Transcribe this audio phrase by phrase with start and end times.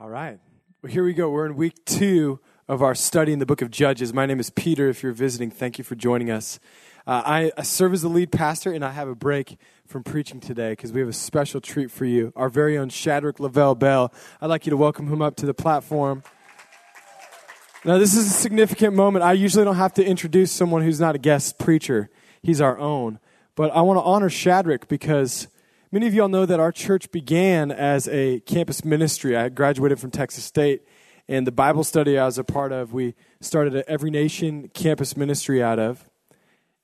[0.00, 0.38] All right.
[0.80, 1.28] Well, here we go.
[1.28, 4.14] We're in week two of our study in the book of Judges.
[4.14, 4.88] My name is Peter.
[4.88, 6.60] If you're visiting, thank you for joining us.
[7.04, 9.58] Uh, I, I, serve as the lead pastor, and I have a break
[9.88, 12.32] from preaching today because we have a special treat for you.
[12.36, 14.12] Our very own Shadrick Lavelle Bell.
[14.40, 16.22] I'd like you to welcome him up to the platform.
[17.84, 19.24] Now, this is a significant moment.
[19.24, 22.08] I usually don't have to introduce someone who's not a guest preacher,
[22.40, 23.18] he's our own.
[23.56, 25.48] But I want to honor Shadrick because
[25.90, 29.34] Many of you all know that our church began as a campus ministry.
[29.34, 30.82] I graduated from Texas State,
[31.26, 35.16] and the Bible study I was a part of, we started an Every Nation campus
[35.16, 36.10] ministry out of.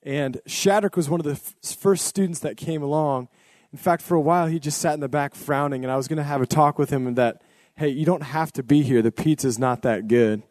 [0.01, 3.27] And Shadrick was one of the f- first students that came along.
[3.71, 6.07] In fact, for a while, he just sat in the back frowning, and I was
[6.07, 7.43] going to have a talk with him that,
[7.75, 9.03] hey, you don't have to be here.
[9.03, 10.41] The pizza's not that good.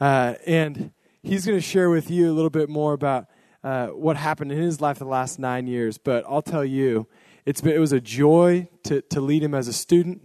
[0.00, 3.26] Uh, and he's going to share with you a little bit more about
[3.62, 5.98] uh, what happened in his life the last nine years.
[5.98, 7.06] But I'll tell you,
[7.46, 10.22] it's been, it was a joy to, to lead him as a student.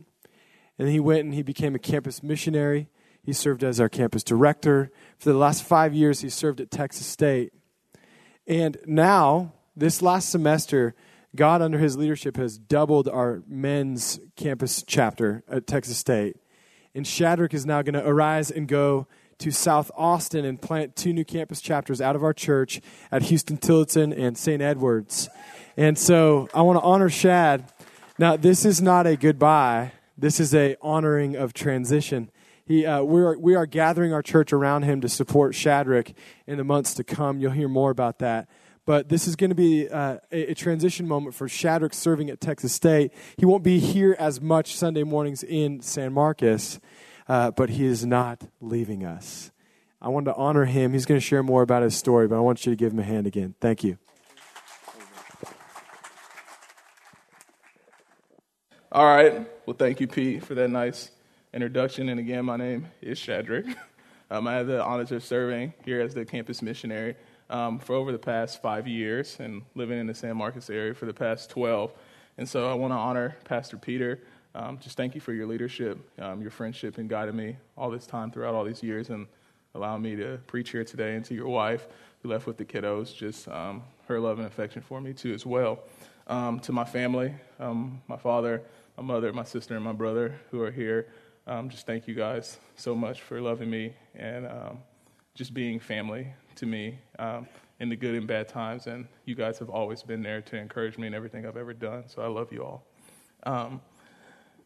[0.77, 2.89] And he went and he became a campus missionary.
[3.23, 4.91] He served as our campus director.
[5.17, 7.53] For the last five years, he served at Texas State.
[8.45, 10.93] And now, this last semester,
[11.35, 16.37] God, under his leadership, has doubled our men's campus chapter at Texas State.
[16.93, 19.07] And Shadrick is now going to arise and go
[19.39, 22.79] to South Austin and plant two new campus chapters out of our church
[23.11, 24.61] at Huston-Tillotson and St.
[24.61, 25.29] Edwards.
[25.77, 27.71] And so I want to honor Shad.
[28.17, 29.91] Now, this is not a goodbye.
[30.17, 32.31] This is a honoring of transition.
[32.65, 36.15] He, uh, we, are, we are gathering our church around him to support Shadrick
[36.47, 37.39] in the months to come.
[37.39, 38.47] You'll hear more about that.
[38.85, 42.39] But this is going to be uh, a, a, transition moment for Shadrick serving at
[42.39, 43.11] Texas State.
[43.35, 46.79] He won't be here as much Sunday mornings in San Marcos,
[47.27, 49.51] uh, but he is not leaving us.
[50.01, 50.93] I wanted to honor him.
[50.93, 52.99] He's going to share more about his story, but I want you to give him
[52.99, 53.55] a hand again.
[53.59, 53.97] Thank you.
[58.95, 59.45] All right.
[59.65, 61.11] Well, thank you, Pete, for that nice
[61.53, 62.07] introduction.
[62.07, 63.75] And again, my name is Shadrick.
[64.31, 67.15] Um, I have the honors of serving here as the campus missionary
[67.51, 71.05] um, for over the past five years and living in the San Marcos area for
[71.05, 71.91] the past 12.
[72.39, 74.21] And so I want to honor Pastor Peter.
[74.55, 78.07] Um, just thank you for your leadership, um, your friendship, and guiding me all this
[78.07, 79.27] time throughout all these years and
[79.75, 81.13] allowing me to preach here today.
[81.13, 81.87] And to your wife,
[82.23, 85.45] who left with the kiddos, just um, her love and affection for me too as
[85.45, 85.81] well.
[86.25, 88.63] Um, to my family, my father,
[88.97, 91.07] my mother, my sister, and my brother who are here.
[91.47, 94.79] Um, just thank you guys so much for loving me and um,
[95.35, 97.47] just being family to me um,
[97.79, 98.87] in the good and bad times.
[98.87, 102.05] And you guys have always been there to encourage me in everything I've ever done.
[102.07, 102.85] So I love you all.
[103.43, 103.81] Um,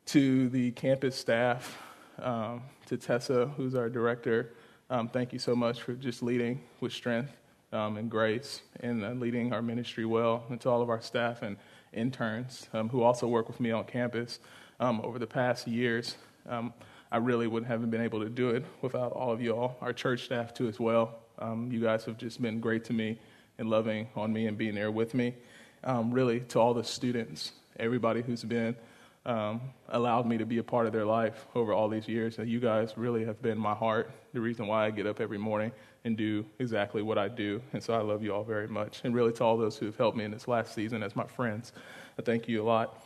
[0.07, 1.77] to the campus staff,
[2.21, 4.53] um, to Tessa, who's our director,
[4.89, 7.31] um, thank you so much for just leading with strength
[7.71, 10.43] and grace and uh, leading our ministry well.
[10.49, 11.57] And to all of our staff and
[11.93, 14.39] interns um, who also work with me on campus
[14.79, 16.15] um, over the past years.
[16.47, 16.73] Um,
[17.11, 19.93] I really wouldn't have been able to do it without all of you all, our
[19.93, 21.19] church staff too as well.
[21.39, 23.19] Um, you guys have just been great to me
[23.57, 25.35] and loving on me and being there with me.
[25.83, 28.75] Um, really, to all the students, everybody who's been
[29.25, 32.39] um, allowed me to be a part of their life over all these years.
[32.39, 35.37] And you guys really have been my heart, the reason why I get up every
[35.37, 35.71] morning
[36.05, 37.61] and do exactly what I do.
[37.73, 39.01] And so I love you all very much.
[39.03, 41.25] And really to all those who have helped me in this last season as my
[41.25, 41.73] friends,
[42.17, 43.01] I thank you a lot.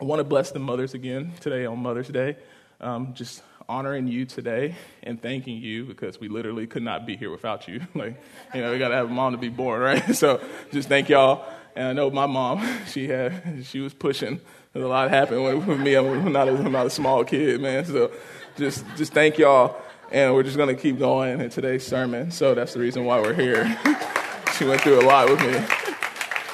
[0.00, 2.36] I want to bless the mothers again today on Mother's Day.
[2.80, 7.30] Um, just honoring you today and thanking you because we literally could not be here
[7.30, 7.80] without you.
[7.94, 8.20] like,
[8.54, 10.02] you know, we got to have a mom to be born, right?
[10.14, 10.40] So
[10.72, 11.44] just thank y'all.
[11.74, 14.40] And I know my mom, she had, she was pushing.
[14.82, 15.94] A lot happened with me.
[15.94, 17.84] I'm not, a, I'm not a small kid, man.
[17.84, 18.10] So
[18.56, 19.76] just, just thank y'all
[20.10, 22.30] and we're just going to keep going in today's sermon.
[22.30, 23.64] So that's the reason why we're here.
[24.58, 25.60] she went through a lot with me.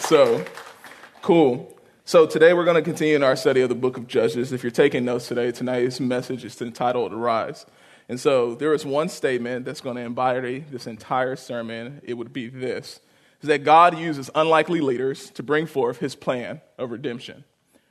[0.00, 0.44] So,
[1.20, 1.76] cool.
[2.04, 4.52] So today we're going to continue in our study of the book of Judges.
[4.52, 7.66] If you're taking notes today, tonight's message is entitled Arise.
[8.08, 12.00] And so there is one statement that's going to embody this entire sermon.
[12.04, 13.00] It would be this
[13.40, 17.44] is that God uses unlikely leaders to bring forth his plan of redemption.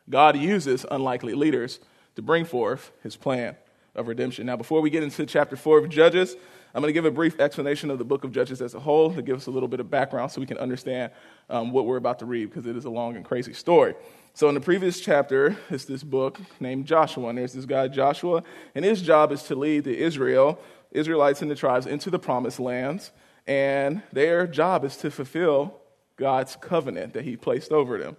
[0.10, 1.80] God uses unlikely leaders
[2.16, 3.56] to bring forth his plan
[3.96, 4.46] of redemption.
[4.46, 6.36] Now, before we get into chapter 4 of Judges,
[6.74, 9.14] I'm going to give a brief explanation of the book of Judges as a whole
[9.14, 11.12] to give us a little bit of background so we can understand
[11.50, 13.94] um, what we're about to read because it is a long and crazy story.
[14.34, 18.44] So, in the previous chapter, it's this book named Joshua, and there's this guy, Joshua,
[18.74, 20.60] and his job is to lead the Israel,
[20.92, 23.12] Israelites and the tribes into the promised lands,
[23.46, 25.82] and their job is to fulfill
[26.16, 28.16] God's covenant that he placed over them.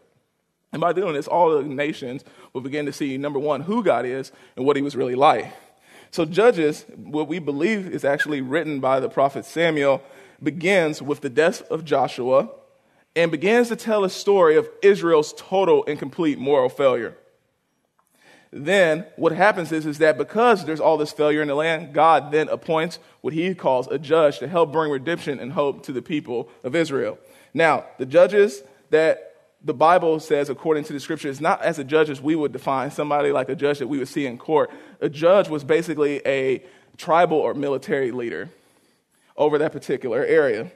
[0.73, 4.07] And by doing this, all the nations will begin to see, number one, who God
[4.07, 5.53] is and what he was really like.
[6.11, 10.03] So, Judges, what we believe is actually written by the prophet Samuel,
[10.43, 12.51] begins with the death of Joshua
[13.15, 17.17] and begins to tell a story of Israel's total and complete moral failure.
[18.51, 22.31] then what happens is, is that because there's all this failure in the land, God
[22.33, 26.03] then appoints what he calls a judge to help bring redemption and hope to the
[26.03, 27.19] people of Israel.
[27.55, 29.32] Now, the judges that
[29.65, 32.53] the Bible says, according to the scripture, is not as a judge as we would
[32.53, 34.71] define somebody like a judge that we would see in court.
[35.01, 36.65] A judge was basically a
[36.97, 38.51] tribal or military leader
[39.37, 40.71] over that particular area.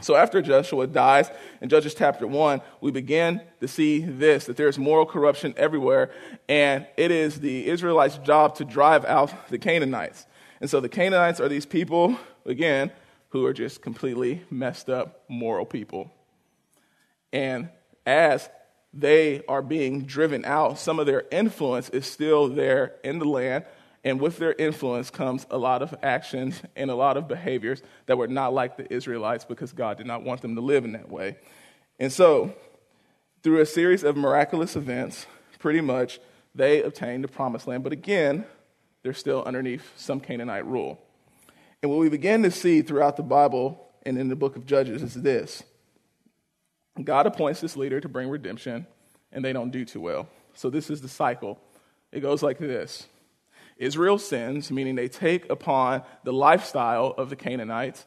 [0.00, 1.30] So after Joshua dies
[1.60, 6.10] in Judges chapter 1, we begin to see this that there's moral corruption everywhere,
[6.48, 10.26] and it is the Israelites' job to drive out the Canaanites.
[10.60, 12.90] And so the Canaanites are these people, again,
[13.30, 16.10] who are just completely messed up moral people.
[17.32, 17.68] And
[18.06, 18.48] as
[18.92, 23.64] they are being driven out, some of their influence is still there in the land,
[24.04, 28.18] and with their influence comes a lot of actions and a lot of behaviors that
[28.18, 31.10] were not like the Israelites because God did not want them to live in that
[31.10, 31.38] way.
[31.98, 32.54] And so,
[33.42, 35.26] through a series of miraculous events,
[35.58, 36.20] pretty much,
[36.54, 37.82] they obtained the promised land.
[37.82, 38.44] But again,
[39.02, 41.00] they're still underneath some Canaanite rule.
[41.82, 45.02] And what we begin to see throughout the Bible and in the book of Judges
[45.02, 45.62] is this
[47.02, 48.86] God appoints this leader to bring redemption,
[49.32, 50.28] and they don't do too well.
[50.54, 51.58] So, this is the cycle.
[52.12, 53.08] It goes like this
[53.76, 58.06] Israel sins, meaning they take upon the lifestyle of the Canaanites,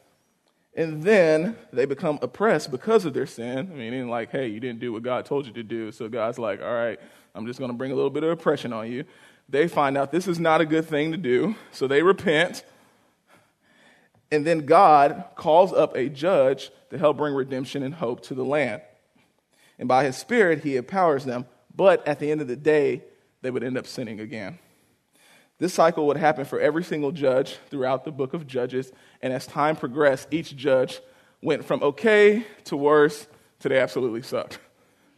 [0.74, 4.92] and then they become oppressed because of their sin, meaning, like, hey, you didn't do
[4.92, 5.92] what God told you to do.
[5.92, 6.98] So God's like, all right,
[7.34, 9.04] I'm just going to bring a little bit of oppression on you.
[9.48, 12.64] They find out this is not a good thing to do, so they repent.
[14.30, 18.44] And then God calls up a judge to help bring redemption and hope to the
[18.44, 18.82] land.
[19.78, 21.46] And by his Spirit, he empowers them.
[21.74, 23.04] But at the end of the day,
[23.42, 24.58] they would end up sinning again.
[25.58, 28.92] This cycle would happen for every single judge throughout the book of Judges.
[29.22, 31.00] And as time progressed, each judge
[31.42, 33.26] went from okay to worse
[33.60, 34.58] to they absolutely sucked.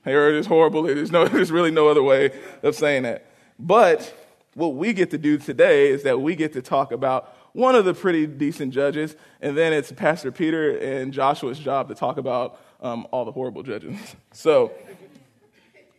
[0.02, 0.82] Hey, it is horrible.
[0.82, 2.30] There's, no, there's really no other way
[2.62, 3.26] of saying that.
[3.58, 4.14] But
[4.54, 7.84] what we get to do today is that we get to talk about one of
[7.84, 12.60] the pretty decent judges, and then it's Pastor Peter and Joshua's job to talk about
[12.80, 13.96] um, all the horrible judges.
[14.32, 14.72] So,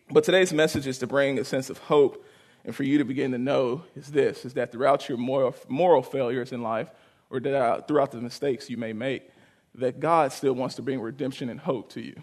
[0.10, 2.26] but today's message is to bring a sense of hope
[2.64, 6.02] and for you to begin to know is this is that throughout your moral, moral
[6.02, 6.90] failures in life
[7.30, 9.30] or that, throughout the mistakes you may make
[9.76, 12.16] that god still wants to bring redemption and hope to you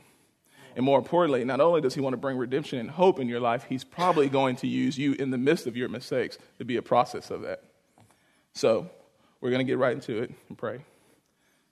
[0.76, 3.40] and more importantly not only does he want to bring redemption and hope in your
[3.40, 6.76] life he's probably going to use you in the midst of your mistakes to be
[6.76, 7.62] a process of that
[8.52, 8.88] so
[9.40, 10.84] we're going to get right into it and pray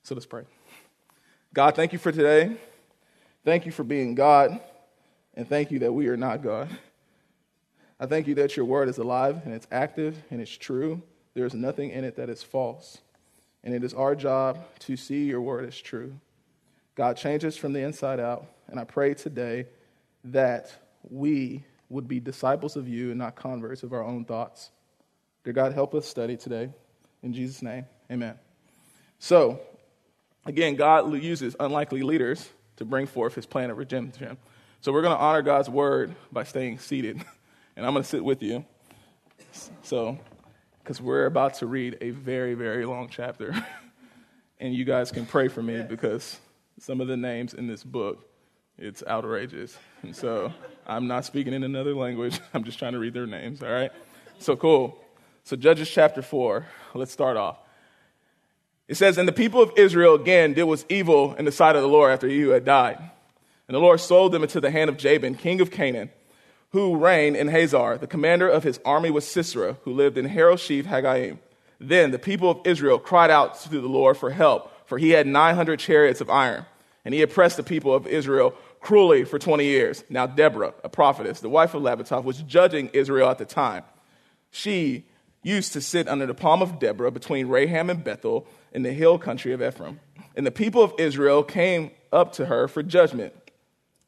[0.03, 0.43] so let's pray
[1.55, 2.57] god thank you for today
[3.45, 4.61] thank you for being god
[5.35, 6.69] and thank you that we are not god
[7.99, 11.03] I thank you that your word is alive and it's active and it's true.
[11.35, 12.99] There is nothing in it that is false.
[13.65, 16.15] And it is our job to see your word as true.
[16.95, 18.47] God, change us from the inside out.
[18.69, 19.67] And I pray today
[20.25, 20.71] that
[21.09, 24.71] we would be disciples of you and not converts of our own thoughts.
[25.45, 26.71] Dear God, help us study today.
[27.27, 28.37] In Jesus' name, amen.
[29.19, 29.59] So,
[30.45, 34.37] again, God uses unlikely leaders to bring forth his plan of redemption.
[34.81, 37.17] So, we're going to honor God's word by staying seated.
[37.77, 38.65] and I'm going to sit with you.
[39.83, 40.21] So,
[40.79, 43.53] because we're about to read a very, very long chapter.
[44.61, 46.39] and you guys can pray for me because
[46.79, 48.25] some of the names in this book,
[48.79, 49.77] it's outrageous.
[50.03, 50.53] And so
[50.87, 52.39] I'm not speaking in another language.
[52.55, 53.91] I'm just trying to read their names, all right?
[54.39, 55.03] So cool.
[55.47, 57.57] So, Judges chapter 4, let's start off.
[58.89, 61.77] It says, And the people of Israel again did what was evil in the sight
[61.77, 62.99] of the Lord after Ehud had died.
[63.69, 66.11] And the Lord sold them into the hand of Jabin, king of Canaan
[66.71, 67.97] who reigned in Hazor.
[67.97, 71.39] The commander of his army was Sisera, who lived in Harosheth Hagoyim.
[71.79, 75.29] Then the people of Israel cried out to the Lord for help, for he had
[75.29, 76.67] 900 chariots of iron,
[77.05, 80.03] and he oppressed the people of Israel cruelly for 20 years.
[80.11, 83.85] Now Deborah, a prophetess, the wife of Lappidoth, was judging Israel at the time.
[84.51, 85.05] She
[85.47, 89.19] used to sit under the palm of Deborah between Ramah and Bethel in the hill
[89.19, 90.01] country of Ephraim.
[90.35, 93.33] And the people of Israel came up to her for judgment.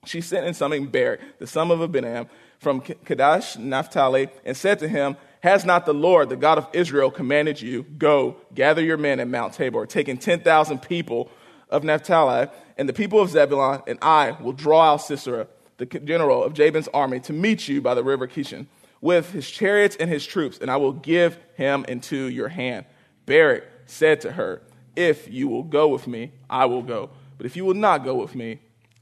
[0.04, 2.28] She sent in summoning Barak, the son of Abinoam,
[2.58, 7.10] from Kadesh Naphtali and said to him, Has not the Lord, the God of Israel,
[7.10, 11.30] commanded you, Go, gather your men at Mount Tabor, taking 10,000 people
[11.70, 16.42] of Naphtali and the people of Zebulun, and I will draw out Sisera, the general
[16.42, 18.66] of Jabin's army, to meet you by the river Kishon
[19.00, 22.86] with his chariots and his troops, and I will give him into your hand.
[23.26, 24.62] Barak said to her,
[24.96, 27.10] If you will go with me, I will go.
[27.36, 28.60] But if you will not go with me,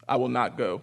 [0.09, 0.83] I will not go.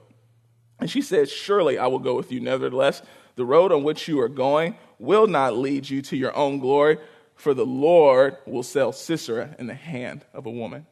[0.80, 2.40] And she said, Surely I will go with you.
[2.40, 3.02] Nevertheless,
[3.36, 6.98] the road on which you are going will not lead you to your own glory,
[7.36, 10.86] for the Lord will sell Sisera in the hand of a woman.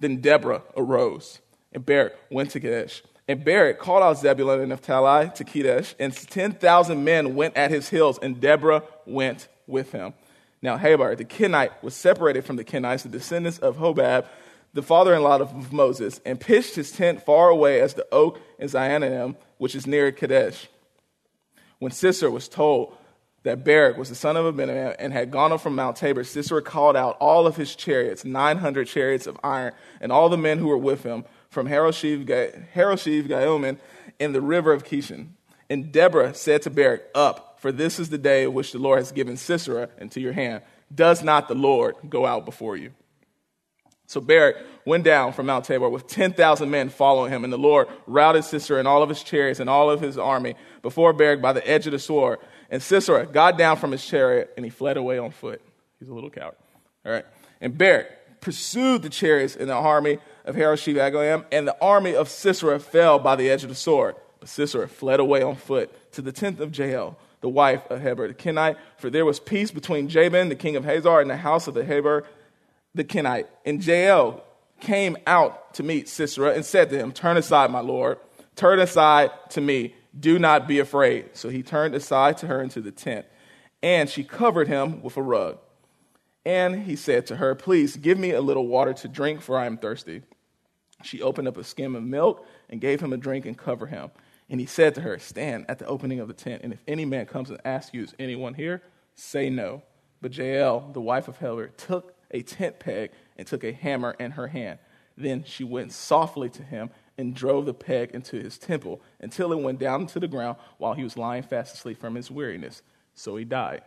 [0.00, 1.40] Then Deborah arose,
[1.72, 3.02] and Barak went to Kadesh.
[3.28, 7.88] And Barak called out Zebulun and Naphtali to Kedesh, and 10,000 men went at his
[7.88, 10.14] heels, and Deborah went with him.
[10.60, 14.26] Now, Heber, the Kenite, was separated from the Kenites, the descendants of Hobab,
[14.74, 18.40] the father in law of Moses, and pitched his tent far away as the oak
[18.58, 20.68] in Zaanannim, which is near Kadesh.
[21.78, 22.96] When Sisera was told
[23.42, 26.62] that Barak was the son of Abinadab and had gone up from Mount Tabor, Sisera
[26.62, 30.68] called out all of his chariots, 900 chariots of iron, and all the men who
[30.68, 33.78] were with him from Haroshev Goimmon
[34.18, 35.28] in the river of Kishon.
[35.68, 39.12] And Deborah said to Barak, Up, for this is the day which the Lord has
[39.12, 40.62] given Sisera into your hand.
[40.92, 42.92] Does not the Lord go out before you?
[44.06, 44.56] So Barak
[44.86, 48.78] went down from Mount Tabor with 10,000 men following him, and the Lord routed Sisera
[48.78, 51.86] and all of his chariots and all of his army before Barak by the edge
[51.86, 52.38] of the sword.
[52.70, 55.60] And Sisera got down from his chariot and he fled away on foot.
[55.98, 56.56] He's a little coward.
[57.04, 57.26] All right.
[57.60, 62.28] And Barak pursued the chariots and the army of Harosheth Aglaim, and the army of
[62.28, 64.16] Sisera fell by the edge of the sword.
[64.40, 68.28] But Sisera fled away on foot to the tent of Jael, the wife of Heber
[68.28, 71.66] the Kenite, for there was peace between Jabin, the king of Hazor, and the house
[71.66, 72.24] of the Heber
[72.94, 73.46] the Kenite.
[73.64, 74.42] And Jael
[74.80, 78.18] came out to meet Sisera and said to him, Turn aside, my lord,
[78.56, 81.30] turn aside to me do not be afraid.
[81.34, 83.26] So he turned aside to her into the tent,
[83.82, 85.58] and she covered him with a rug.
[86.44, 89.66] And he said to her, Please give me a little water to drink, for I
[89.66, 90.22] am thirsty.
[91.02, 94.10] She opened up a skim of milk and gave him a drink and covered him.
[94.50, 97.04] And he said to her, Stand at the opening of the tent, and if any
[97.04, 98.82] man comes and asks you, Is anyone here?
[99.14, 99.82] Say no.
[100.20, 104.32] But Jael, the wife of Heber, took a tent peg and took a hammer in
[104.32, 104.78] her hand.
[105.16, 109.60] Then she went softly to him and drove the peg into his temple until it
[109.60, 112.82] went down to the ground while he was lying fast asleep from his weariness.
[113.14, 113.82] So he died.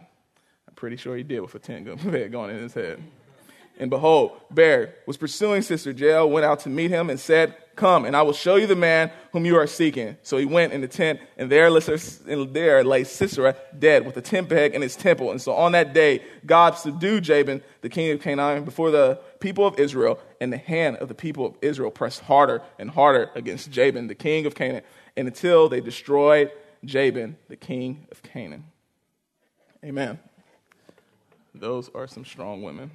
[0.76, 3.02] Pretty sure he did with a tent peg going in his head.
[3.78, 8.06] And behold, Barak was pursuing Sisera Jael, went out to meet him, and said, Come,
[8.06, 10.16] and I will show you the man whom you are seeking.
[10.24, 14.48] So he went in the tent, and there, there lay Sisera dead with a tent
[14.48, 15.32] peg in his temple.
[15.32, 19.68] And so on that day, God subdued Jabin, the king of Canaan, before the people
[19.68, 23.72] of Israel, and the hand of the people of Israel pressed harder and harder against
[23.72, 24.84] Jabin, the king of Canaan,
[25.18, 26.52] and until they destroyed
[26.86, 28.64] Jabin, the king of Canaan.
[29.84, 30.18] Amen.
[31.60, 32.92] Those are some strong women.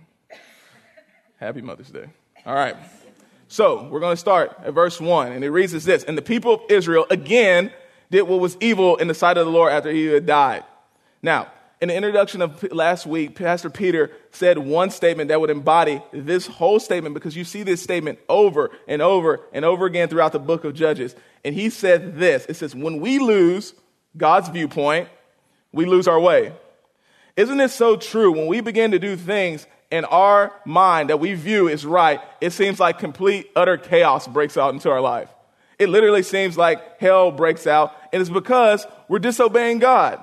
[1.39, 2.05] Happy Mother's Day.
[2.45, 2.77] All right.
[3.49, 6.23] So we're going to start at verse 1, and it reads as this And the
[6.23, 7.73] people of Israel again
[8.11, 10.65] did what was evil in the sight of the Lord after he had died.
[11.23, 11.51] Now,
[11.81, 16.47] in the introduction of last week, Pastor Peter said one statement that would embody this
[16.47, 20.39] whole statement because you see this statement over and over and over again throughout the
[20.39, 21.17] book of Judges.
[21.47, 23.73] And he said this it says, When we lose
[24.19, 25.09] God's viewpoint,
[25.73, 26.53] we lose our way.
[27.41, 31.33] Isn't it so true when we begin to do things in our mind that we
[31.33, 35.31] view is right, it seems like complete, utter chaos breaks out into our life.
[35.79, 40.21] It literally seems like hell breaks out, and it's because we're disobeying God.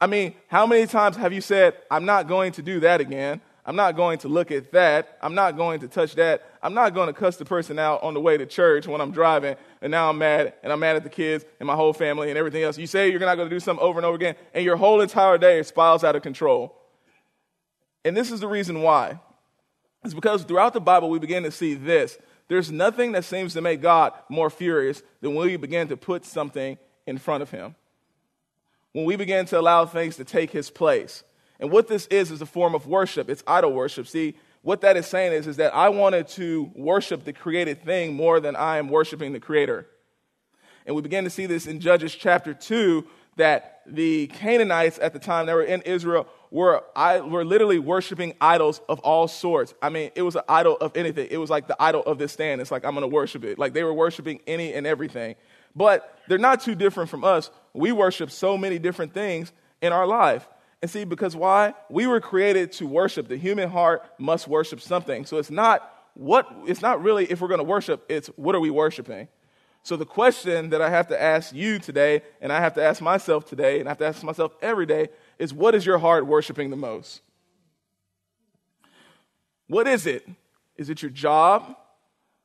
[0.00, 3.40] I mean, how many times have you said, I'm not going to do that again?
[3.64, 5.18] I'm not going to look at that.
[5.20, 6.48] I'm not going to touch that.
[6.66, 9.12] I'm not going to cuss the person out on the way to church when I'm
[9.12, 12.28] driving, and now I'm mad, and I'm mad at the kids and my whole family
[12.28, 12.76] and everything else.
[12.76, 15.00] You say you're not going to do something over and over again, and your whole
[15.00, 16.76] entire day spirals out of control.
[18.04, 19.20] And this is the reason why.
[20.04, 22.18] It's because throughout the Bible, we begin to see this.
[22.48, 26.24] There's nothing that seems to make God more furious than when we begin to put
[26.24, 27.76] something in front of him.
[28.90, 31.22] When we begin to allow things to take his place.
[31.60, 33.30] And what this is, is a form of worship.
[33.30, 34.08] It's idol worship.
[34.08, 34.34] See,
[34.66, 38.40] what that is saying is, is that I wanted to worship the created thing more
[38.40, 39.86] than I am worshiping the creator.
[40.84, 43.06] And we begin to see this in Judges chapter 2
[43.36, 48.34] that the Canaanites at the time that were in Israel were, I, were literally worshiping
[48.40, 49.72] idols of all sorts.
[49.80, 51.28] I mean, it was an idol of anything.
[51.30, 52.60] It was like the idol of this stand.
[52.60, 53.60] It's like, I'm going to worship it.
[53.60, 55.36] Like they were worshiping any and everything.
[55.76, 57.50] But they're not too different from us.
[57.72, 60.48] We worship so many different things in our life.
[60.82, 61.74] And see, because why?
[61.88, 63.28] We were created to worship.
[63.28, 65.24] The human heart must worship something.
[65.24, 68.60] So it's not what, it's not really if we're going to worship, it's what are
[68.60, 69.28] we worshiping?
[69.82, 73.00] So, the question that I have to ask you today, and I have to ask
[73.00, 76.26] myself today, and I have to ask myself every day, is what is your heart
[76.26, 77.20] worshiping the most?
[79.68, 80.28] What is it?
[80.76, 81.76] Is it your job?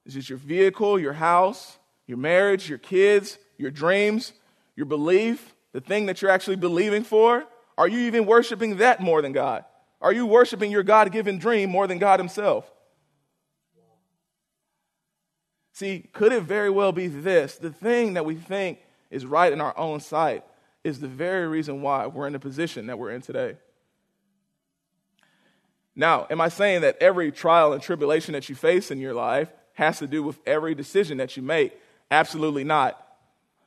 [0.06, 4.34] Is it your vehicle, your house, your marriage, your kids, your dreams,
[4.76, 7.46] your belief, the thing that you're actually believing for?
[7.78, 9.66] Are you even worshiping that more than God?
[10.01, 12.70] Are you worshiping your God given dream more than God Himself?
[15.74, 17.58] See, could it very well be this?
[17.58, 20.44] The thing that we think is right in our own sight
[20.84, 23.58] is the very reason why we're in the position that we're in today.
[25.96, 29.50] Now, am I saying that every trial and tribulation that you face in your life
[29.74, 31.74] has to do with every decision that you make?
[32.10, 33.04] Absolutely not.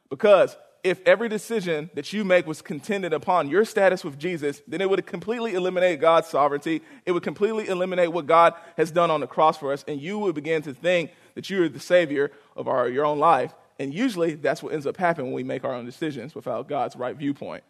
[0.08, 4.82] Because if every decision that you make was contingent upon your status with Jesus, then
[4.82, 6.82] it would completely eliminate God's sovereignty.
[7.06, 10.18] It would completely eliminate what God has done on the cross for us, and you
[10.18, 13.54] would begin to think that you are the Savior of our, your own life.
[13.78, 16.96] And usually that's what ends up happening when we make our own decisions without God's
[16.96, 17.64] right viewpoint.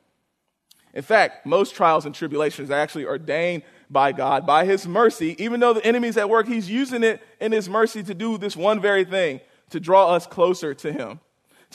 [0.92, 5.61] In fact, most trials and tribulations are actually ordained by God, by His mercy, even
[5.61, 8.80] though the enemy's at work, He's using it in His mercy to do this one
[8.80, 9.40] very thing
[9.71, 11.21] to draw us closer to Him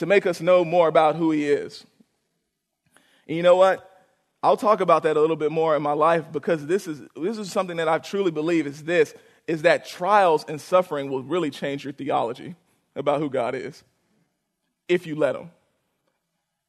[0.00, 1.84] to make us know more about who He is.
[3.28, 3.86] And you know what?
[4.42, 7.36] I'll talk about that a little bit more in my life because this is, this
[7.36, 9.14] is something that I truly believe is this,
[9.46, 12.54] is that trials and suffering will really change your theology
[12.96, 13.84] about who God is
[14.88, 15.50] if you let them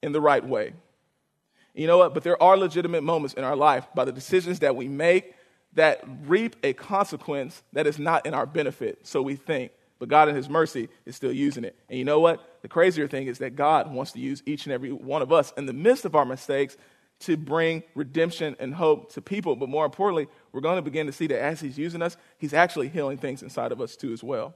[0.03, 0.73] in the right way.
[1.73, 2.13] You know what?
[2.13, 5.35] But there are legitimate moments in our life by the decisions that we make
[5.75, 9.71] that reap a consequence that is not in our benefit, so we think.
[9.99, 11.77] But God, in His mercy, is still using it.
[11.89, 12.45] And you know what?
[12.61, 15.53] The crazier thing is that God wants to use each and every one of us
[15.57, 16.77] in the midst of our mistakes
[17.21, 19.55] to bring redemption and hope to people.
[19.55, 22.53] But more importantly, we're going to begin to see that as He's using us, He's
[22.53, 24.55] actually healing things inside of us too, as well.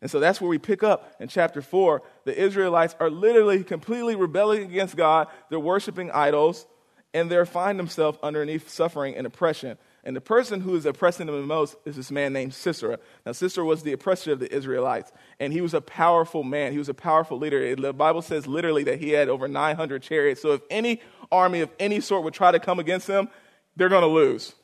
[0.00, 2.02] And so that's where we pick up in chapter 4.
[2.24, 5.28] The Israelites are literally completely rebelling against God.
[5.48, 6.66] They're worshiping idols,
[7.12, 9.76] and they find themselves underneath suffering and oppression.
[10.04, 12.98] And the person who is oppressing them the most is this man named Sisera.
[13.26, 16.72] Now, Sisera was the oppressor of the Israelites, and he was a powerful man.
[16.72, 17.74] He was a powerful leader.
[17.74, 20.40] The Bible says literally that he had over 900 chariots.
[20.40, 21.00] So, if any
[21.30, 23.28] army of any sort would try to come against him,
[23.76, 24.54] they're going to lose.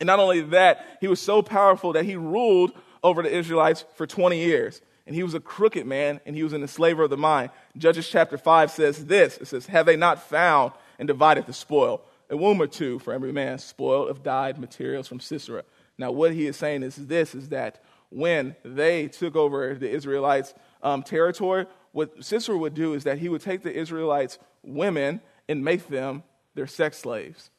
[0.00, 4.06] And not only that, he was so powerful that he ruled over the Israelites for
[4.06, 4.82] 20 years.
[5.06, 7.50] And he was a crooked man, and he was an enslaver of the mind.
[7.78, 12.02] Judges chapter 5 says this It says, Have they not found and divided the spoil?
[12.30, 15.64] A womb or two for every man spoiled of dyed materials from Sisera.
[15.98, 20.54] Now, what he is saying is this is that when they took over the Israelites'
[20.82, 25.64] um, territory, what Sisera would do is that he would take the Israelites' women and
[25.64, 26.22] make them
[26.54, 27.50] their sex slaves.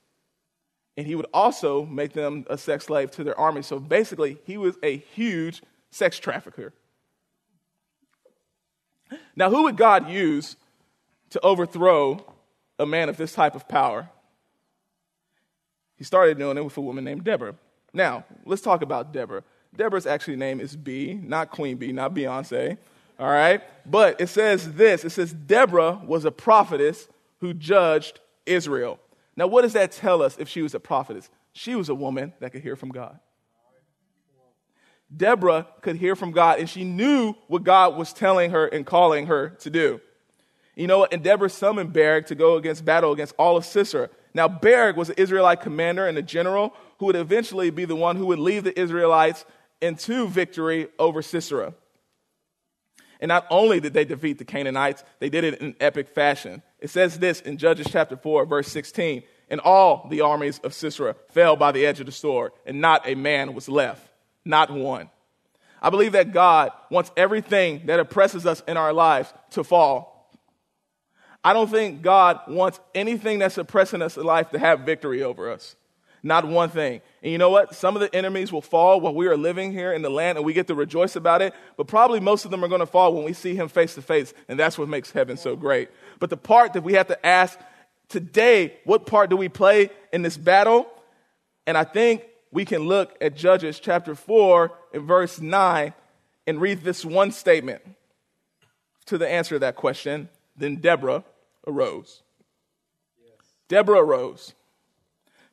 [0.95, 3.61] And he would also make them a sex slave to their army.
[3.61, 6.73] So basically, he was a huge sex trafficker.
[9.35, 10.57] Now, who would God use
[11.29, 12.25] to overthrow
[12.79, 14.09] a man of this type of power?
[15.97, 17.55] He started doing it with a woman named Deborah.
[17.93, 19.43] Now, let's talk about Deborah.
[19.75, 22.77] Deborah's actually name is B, not Queen B, not Beyonce.
[23.19, 23.61] All right?
[23.85, 27.07] But it says this it says, Deborah was a prophetess
[27.39, 28.99] who judged Israel.
[29.35, 31.29] Now, what does that tell us if she was a prophetess?
[31.53, 33.19] She was a woman that could hear from God.
[35.15, 39.27] Deborah could hear from God, and she knew what God was telling her and calling
[39.27, 40.01] her to do.
[40.75, 41.13] You know what?
[41.13, 44.09] And Deborah summoned Barak to go against battle against all of Sisera.
[44.37, 48.17] Now, Barak was an Israelite commander and a general who would eventually be the one
[48.17, 49.45] who would lead the Israelites
[49.81, 51.73] into victory over Sisera.
[53.19, 56.61] And not only did they defeat the Canaanites, they did it in epic fashion.
[56.77, 61.15] It says this in Judges chapter 4, verse 16 And all the armies of Sisera
[61.29, 64.07] fell by the edge of the sword, and not a man was left,
[64.45, 65.09] not one.
[65.81, 70.16] I believe that God wants everything that oppresses us in our lives to fall
[71.43, 75.51] I don't think God wants anything that's oppressing us in life to have victory over
[75.51, 75.75] us.
[76.23, 77.01] Not one thing.
[77.23, 77.75] And you know what?
[77.75, 80.45] Some of the enemies will fall while we are living here in the land and
[80.45, 83.13] we get to rejoice about it, but probably most of them are going to fall
[83.13, 85.89] when we see him face to face, and that's what makes heaven so great.
[86.19, 87.57] But the part that we have to ask
[88.09, 90.87] today, what part do we play in this battle?
[91.65, 95.93] And I think we can look at Judges chapter 4 and verse 9
[96.47, 97.81] and read this one statement
[99.05, 100.29] to the answer to that question.
[100.57, 101.23] Then Deborah,
[101.67, 102.23] arose.
[103.23, 103.53] Yes.
[103.67, 104.53] Deborah arose.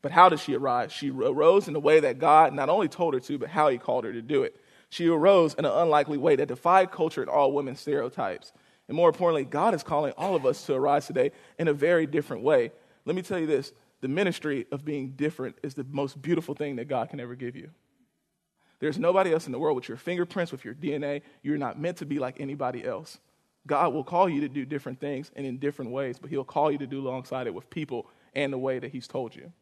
[0.01, 0.93] But how did she arise?
[0.93, 3.79] She arose in a way that God not only told her to, but how he
[3.79, 4.57] called her to do it.
[4.91, 8.53] She arose in an unlikely way that defied culture and all women's stereotypes.
[8.87, 12.07] And more importantly, God is calling all of us to arise today in a very
[12.07, 12.71] different way.
[13.05, 16.77] Let me tell you this the ministry of being different is the most beautiful thing
[16.77, 17.71] that God can ever give you.
[18.79, 21.23] There's nobody else in the world with your fingerprints, with your DNA.
[21.43, 23.19] You're not meant to be like anybody else.
[23.67, 26.71] God will call you to do different things and in different ways, but He'll call
[26.71, 29.53] you to do alongside it with people and the way that He's told you.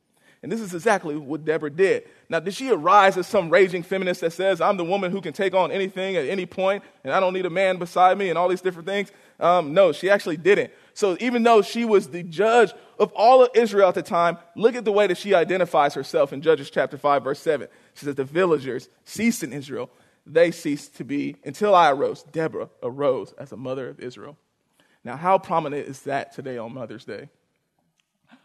[0.43, 2.03] And this is exactly what Deborah did.
[2.29, 5.33] Now, did she arise as some raging feminist that says, I'm the woman who can
[5.33, 8.37] take on anything at any point, and I don't need a man beside me, and
[8.37, 9.13] all these different things?
[9.39, 10.73] Um, no, she actually didn't.
[10.95, 14.75] So, even though she was the judge of all of Israel at the time, look
[14.75, 17.69] at the way that she identifies herself in Judges chapter 5, verse 7.
[17.95, 19.91] She says, The villagers ceased in Israel
[20.27, 22.23] they ceased to be until I arose.
[22.23, 24.37] Deborah arose as a mother of Israel.
[25.05, 27.29] Now, how prominent is that today on Mother's Day?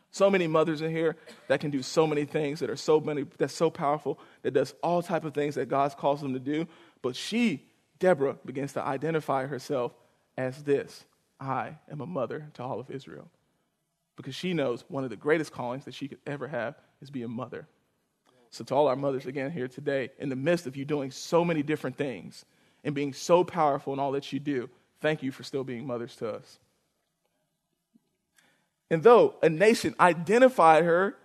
[0.09, 1.15] So many mothers in here
[1.47, 4.73] that can do so many things that are so many that's so powerful that does
[4.81, 6.67] all type of things that God calls them to do.
[7.01, 7.67] But she
[7.99, 9.93] Deborah begins to identify herself
[10.37, 11.05] as this
[11.39, 13.29] I am a mother to all of Israel.
[14.15, 17.21] Because she knows one of the greatest callings that she could ever have is be
[17.21, 17.67] a mother.
[18.49, 21.43] So, to all our mothers again here today, in the midst of you doing so
[21.43, 22.45] many different things
[22.83, 24.69] and being so powerful in all that you do,
[25.01, 26.59] thank you for still being mothers to us.
[28.89, 31.17] And though a nation identified her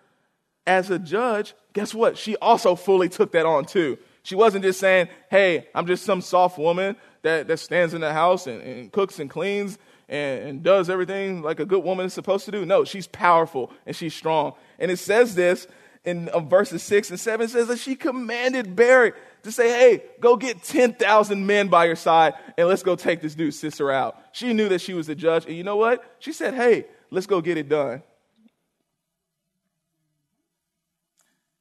[0.67, 2.19] as a judge, guess what?
[2.19, 3.99] She also fully took that on too.
[4.23, 8.13] She wasn't just saying, hey, I'm just some soft woman that, that stands in the
[8.13, 12.13] house and, and cooks and cleans and, and, does everything like a good woman is
[12.13, 12.67] supposed to do.
[12.67, 14.55] No, she's powerful and she's strong.
[14.79, 15.67] And it says this
[16.05, 20.63] in verses 6 and 7 says that she commanded Barak to say, hey, go get
[20.63, 24.21] 10,000 men by your side and let's go take this dude Sisera out.
[24.33, 25.47] She knew that she was the judge.
[25.47, 26.05] And you know what?
[26.19, 28.03] She said, hey, let's go get it done.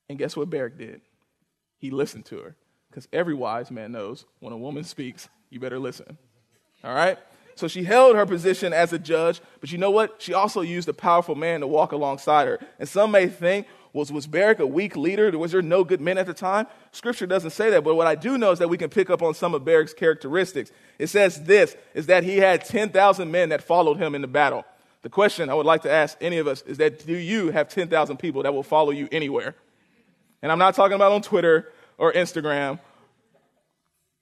[0.10, 1.01] And guess what Barak did?
[1.77, 2.56] He listened to her.
[2.89, 6.17] Because every wise man knows when a woman speaks, you better listen.
[6.84, 7.17] All right?
[7.56, 10.21] So she held her position as a judge, but you know what?
[10.21, 12.60] She also used a powerful man to walk alongside her.
[12.80, 15.38] And some may think, was, was Barak a weak leader?
[15.38, 16.67] Was there no good men at the time?
[16.91, 19.21] Scripture doesn't say that, but what I do know is that we can pick up
[19.21, 20.71] on some of Barak's characteristics.
[20.97, 24.63] It says this, is that he had 10,000 men that followed him in the battle.
[25.01, 27.67] The question I would like to ask any of us is that do you have
[27.67, 29.56] 10,000 people that will follow you anywhere?
[30.41, 32.80] And I'm not talking about on Twitter or Instagram.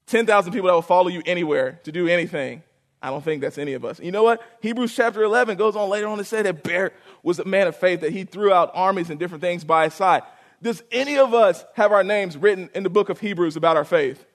[0.07, 2.63] 10,000 people that will follow you anywhere to do anything.
[3.01, 3.99] I don't think that's any of us.
[3.99, 4.41] You know what?
[4.61, 7.75] Hebrews chapter 11 goes on later on to say that Barak was a man of
[7.75, 10.23] faith, that he threw out armies and different things by his side.
[10.61, 13.85] Does any of us have our names written in the book of Hebrews about our
[13.85, 14.25] faith?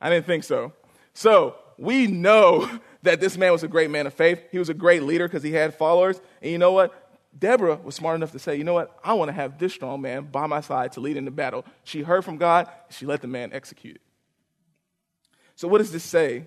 [0.00, 0.72] I didn't think so.
[1.14, 2.70] So we know
[3.02, 4.40] that this man was a great man of faith.
[4.52, 6.20] He was a great leader because he had followers.
[6.42, 7.02] And you know what?
[7.36, 8.98] Deborah was smart enough to say, you know what?
[9.04, 11.64] I want to have this strong man by my side to lead in the battle.
[11.84, 14.02] She heard from God, she let the man execute it.
[15.54, 16.44] So, what does this say?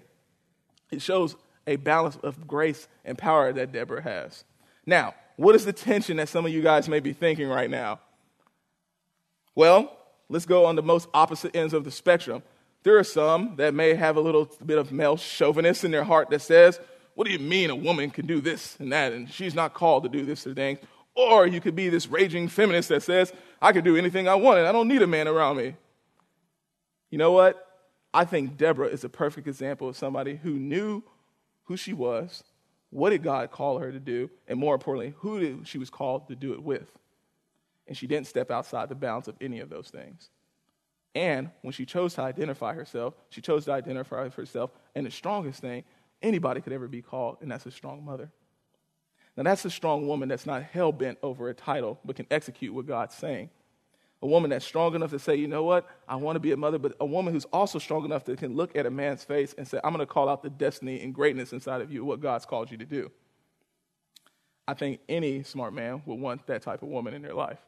[0.92, 1.36] It shows
[1.68, 4.44] a balance of grace and power that Deborah has.
[4.86, 8.00] Now, what is the tension that some of you guys may be thinking right now?
[9.56, 9.96] Well,
[10.30, 12.44] let's go on the most opposite ends of the spectrum.
[12.84, 16.30] There are some that may have a little bit of male chauvinist in their heart
[16.30, 16.80] that says,
[17.14, 20.04] what do you mean a woman can do this and that and she's not called
[20.04, 20.80] to do this or things?
[21.14, 24.60] Or you could be this raging feminist that says, I can do anything I want
[24.60, 25.76] and I don't need a man around me.
[27.10, 27.69] You know what?
[28.14, 31.04] I think Deborah is a perfect example of somebody who knew
[31.66, 32.44] who she was,
[32.90, 36.28] what did God call her to do, and more importantly, who did she was called
[36.28, 36.92] to do it with.
[37.88, 40.30] And she didn't step outside the bounds of any of those things.
[41.16, 45.62] And when she chose to identify herself, she chose to identify herself, and the strongest
[45.62, 45.84] thing
[46.22, 48.32] anybody could ever be called, and that's a strong mother.
[49.38, 52.74] Now, that's a strong woman that's not hell bent over a title, but can execute
[52.74, 53.50] what God's saying.
[54.22, 56.58] A woman that's strong enough to say, you know what, I want to be a
[56.58, 59.56] mother, but a woman who's also strong enough that can look at a man's face
[59.58, 62.20] and say, I'm going to call out the destiny and greatness inside of you, what
[62.20, 63.12] God's called you to do.
[64.68, 67.60] I think any smart man would want that type of woman in their life.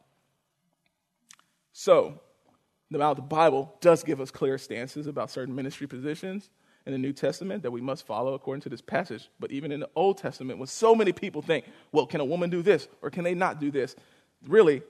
[1.71, 2.19] So,
[2.89, 6.49] now the Bible does give us clear stances about certain ministry positions,
[6.85, 9.29] in the New Testament that we must follow according to this passage.
[9.39, 12.49] But even in the Old Testament, when so many people think, well, can a woman
[12.49, 13.95] do this or can they not do this?
[14.47, 14.81] Really,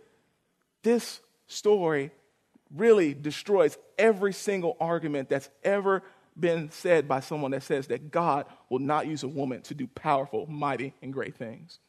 [0.84, 1.20] this
[1.52, 2.12] story
[2.76, 6.04] really destroys every single argument that's ever
[6.40, 9.88] been said by someone that says that God will not use a woman to do
[9.88, 11.80] powerful, mighty, and great things.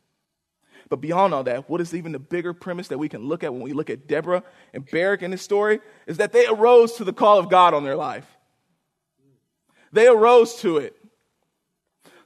[0.89, 3.53] But beyond all that, what is even the bigger premise that we can look at
[3.53, 4.43] when we look at Deborah
[4.75, 7.85] and Barak in this story is that they arose to the call of God on
[7.85, 8.27] their life.
[9.93, 10.97] They arose to it.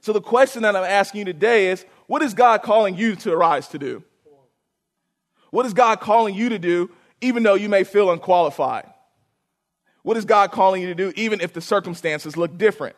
[0.01, 3.31] So the question that I'm asking you today is what is God calling you to
[3.31, 4.03] arise to do?
[5.51, 6.89] What is God calling you to do
[7.21, 8.91] even though you may feel unqualified?
[10.03, 12.95] What is God calling you to do even if the circumstances look different?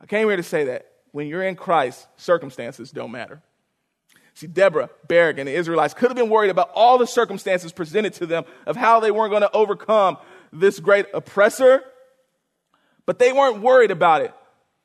[0.00, 3.42] I came here to say that when you're in Christ, circumstances don't matter.
[4.34, 8.12] See, Deborah, Barak, and the Israelites could have been worried about all the circumstances presented
[8.14, 10.18] to them of how they weren't going to overcome
[10.52, 11.82] this great oppressor
[13.06, 14.34] but they weren't worried about it.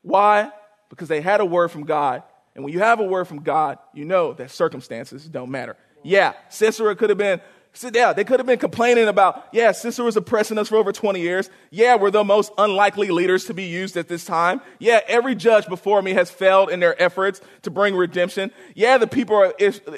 [0.00, 0.50] Why?
[0.88, 2.22] Because they had a word from God.
[2.54, 5.76] And when you have a word from God, you know that circumstances don't matter.
[6.04, 7.40] Yeah, Sisera could have been
[7.74, 8.14] Sit down.
[8.16, 11.48] They could have been complaining about, yeah, Sisera was oppressing us for over 20 years.
[11.70, 14.60] Yeah, we're the most unlikely leaders to be used at this time.
[14.78, 18.50] Yeah, every judge before me has failed in their efforts to bring redemption.
[18.74, 19.54] Yeah, the people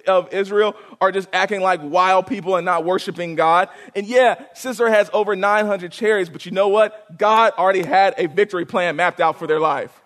[0.07, 3.69] of Israel are just acting like wild people and not worshiping God.
[3.97, 7.19] And yeah, Sisera has over 900 chariots, but you know what?
[7.19, 10.01] God already had a victory plan mapped out for their life.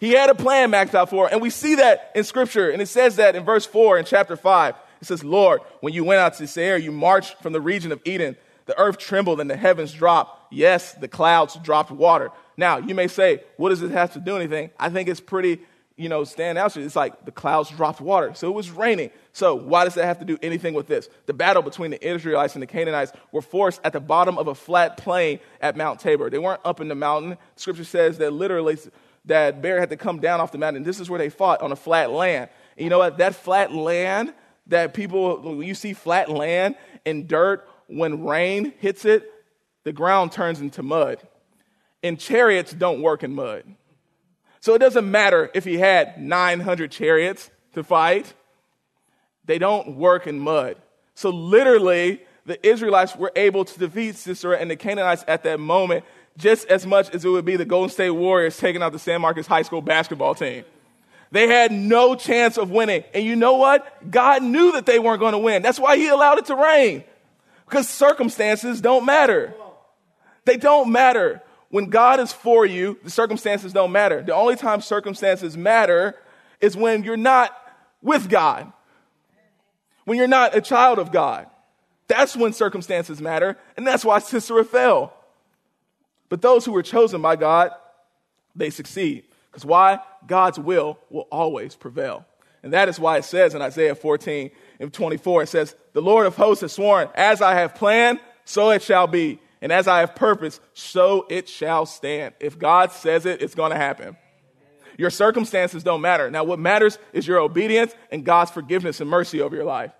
[0.00, 2.88] He had a plan mapped out for, and we see that in scripture, and it
[2.88, 4.74] says that in verse 4 in chapter 5.
[5.02, 8.00] It says, Lord, when you went out to Seir, you marched from the region of
[8.06, 8.36] Edom.
[8.66, 10.52] The earth trembled and the heavens dropped.
[10.52, 12.30] Yes, the clouds dropped water.
[12.56, 14.70] Now, you may say, what does this have to do anything?
[14.78, 15.62] I think it's pretty,
[15.96, 16.76] you know, stand out.
[16.76, 18.32] It's like the clouds dropped water.
[18.34, 19.10] So it was raining.
[19.32, 21.08] So why does that have to do anything with this?
[21.26, 24.54] The battle between the Israelites and the Canaanites were forced at the bottom of a
[24.54, 26.30] flat plain at Mount Tabor.
[26.30, 27.38] They weren't up in the mountain.
[27.56, 28.78] Scripture says that literally
[29.24, 30.84] that Barak had to come down off the mountain.
[30.84, 32.50] This is where they fought on a flat land.
[32.76, 33.18] And you know what?
[33.18, 34.32] That flat land
[34.66, 39.30] that people, you see flat land and dirt, when rain hits it,
[39.84, 41.18] the ground turns into mud.
[42.02, 43.64] And chariots don't work in mud.
[44.60, 48.32] So it doesn't matter if he had 900 chariots to fight,
[49.44, 50.76] they don't work in mud.
[51.14, 56.04] So literally, the Israelites were able to defeat Sisera and the Canaanites at that moment
[56.36, 59.20] just as much as it would be the Golden State Warriors taking out the San
[59.20, 60.64] Marcos High School basketball team.
[61.32, 63.04] They had no chance of winning.
[63.14, 64.10] And you know what?
[64.10, 65.62] God knew that they weren't going to win.
[65.62, 67.04] That's why He allowed it to rain.
[67.64, 69.54] Because circumstances don't matter.
[70.44, 71.42] They don't matter.
[71.70, 74.20] When God is for you, the circumstances don't matter.
[74.20, 76.16] The only time circumstances matter
[76.60, 77.56] is when you're not
[78.02, 78.70] with God,
[80.04, 81.46] when you're not a child of God.
[82.08, 83.56] That's when circumstances matter.
[83.78, 85.14] And that's why Sisera fell.
[86.28, 87.70] But those who were chosen by God,
[88.54, 89.24] they succeed.
[89.52, 90.00] Because why?
[90.26, 92.24] God's will will always prevail.
[92.62, 96.26] And that is why it says in Isaiah 14 and 24, it says, The Lord
[96.26, 99.40] of hosts has sworn, as I have planned, so it shall be.
[99.60, 102.34] And as I have purposed, so it shall stand.
[102.40, 104.16] If God says it, it's going to happen.
[104.96, 106.30] Your circumstances don't matter.
[106.30, 109.92] Now, what matters is your obedience and God's forgiveness and mercy over your life.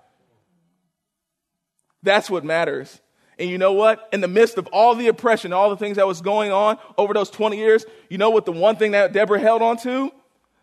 [2.02, 3.00] That's what matters.
[3.42, 4.08] And you know what?
[4.12, 7.12] In the midst of all the oppression, all the things that was going on over
[7.12, 10.12] those 20 years, you know what the one thing that Deborah held on to?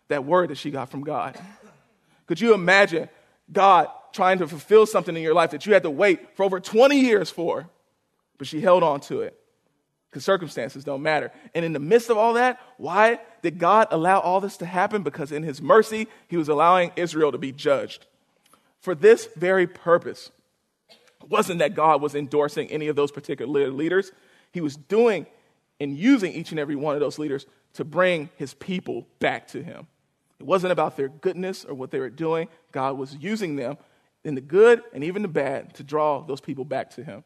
[0.08, 1.38] That word that she got from God.
[2.26, 3.10] Could you imagine
[3.52, 6.58] God trying to fulfill something in your life that you had to wait for over
[6.58, 7.68] 20 years for?
[8.38, 9.38] But she held on to it
[10.08, 11.32] because circumstances don't matter.
[11.54, 15.02] And in the midst of all that, why did God allow all this to happen?
[15.02, 18.06] Because in his mercy, he was allowing Israel to be judged.
[18.80, 20.30] For this very purpose,
[21.28, 24.12] wasn't that God was endorsing any of those particular leaders.
[24.52, 25.26] He was doing
[25.78, 29.62] and using each and every one of those leaders to bring his people back to
[29.62, 29.86] him.
[30.38, 32.48] It wasn't about their goodness or what they were doing.
[32.72, 33.76] God was using them
[34.24, 37.24] in the good and even the bad to draw those people back to him.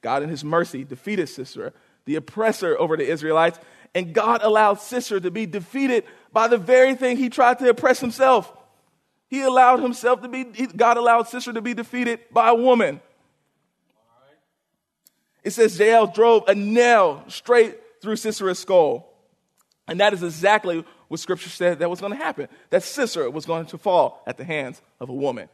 [0.00, 1.72] God, in his mercy, defeated Sisera,
[2.04, 3.58] the oppressor over the Israelites,
[3.94, 7.98] and God allowed Sisera to be defeated by the very thing he tried to oppress
[8.00, 8.52] himself.
[9.28, 13.00] He allowed himself to be, God allowed Sisera to be defeated by a woman.
[15.46, 19.14] It says Jael drove a nail straight through Sisera's skull.
[19.86, 22.48] And that is exactly what scripture said that was going to happen.
[22.70, 25.48] That Sisera was going to fall at the hands of a woman.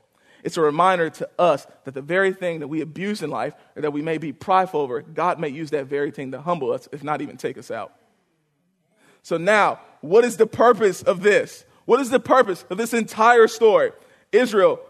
[0.44, 3.82] It's a reminder to us that the very thing that we abuse in life or
[3.82, 6.88] that we may be prideful over, God may use that very thing to humble us,
[6.90, 7.92] if not even take us out.
[9.22, 11.66] So now, what is the purpose of this?
[11.84, 13.92] What is the purpose of this entire story?
[14.32, 14.80] Israel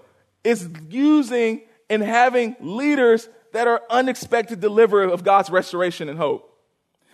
[0.44, 6.48] is using and having leaders that are unexpected deliverer of God's restoration and hope.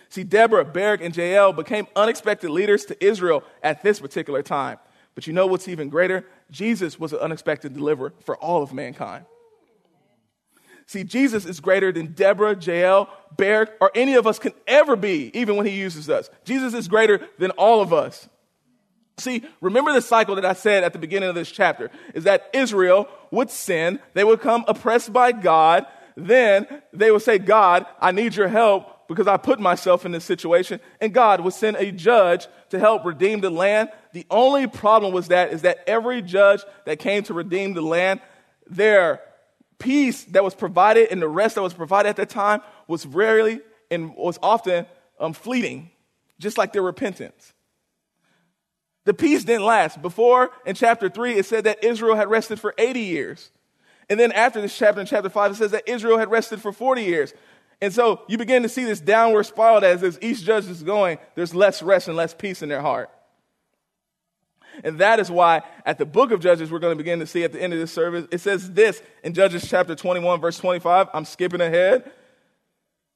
[0.09, 4.79] See, Deborah, Barak, and Jael became unexpected leaders to Israel at this particular time.
[5.13, 6.25] But you know what's even greater?
[6.49, 9.25] Jesus was an unexpected deliverer for all of mankind.
[10.87, 15.29] See, Jesus is greater than Deborah, Jael, Barak, or any of us can ever be,
[15.37, 16.31] even when he uses us.
[16.45, 18.27] Jesus is greater than all of us.
[19.19, 22.49] See, remember the cycle that I said at the beginning of this chapter is that
[22.53, 25.85] Israel would sin, they would come oppressed by God,
[26.27, 30.25] then they would say, God, I need your help because I put myself in this
[30.25, 30.79] situation.
[31.01, 33.89] And God would send a judge to help redeem the land.
[34.13, 38.21] The only problem was that is that every judge that came to redeem the land,
[38.69, 39.21] their
[39.79, 43.61] peace that was provided and the rest that was provided at that time was rarely
[43.89, 44.85] and was often
[45.19, 45.89] um, fleeting,
[46.39, 47.53] just like their repentance.
[49.05, 50.01] The peace didn't last.
[50.01, 53.49] Before in chapter 3, it said that Israel had rested for 80 years.
[54.09, 56.71] And then after this chapter, in chapter 5, it says that Israel had rested for
[56.71, 57.33] 40 years.
[57.81, 61.17] And so you begin to see this downward spiral as, as each judge is going,
[61.35, 63.09] there's less rest and less peace in their heart.
[64.83, 67.43] And that is why at the book of Judges, we're going to begin to see
[67.43, 71.09] at the end of this service, it says this in Judges chapter 21, verse 25.
[71.13, 72.09] I'm skipping ahead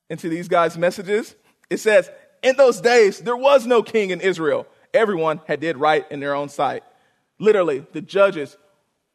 [0.09, 1.35] into these guys' messages.
[1.69, 2.09] It says,
[2.41, 4.67] In those days, there was no king in Israel.
[4.93, 6.83] Everyone had did right in their own sight.
[7.39, 8.57] Literally, the judges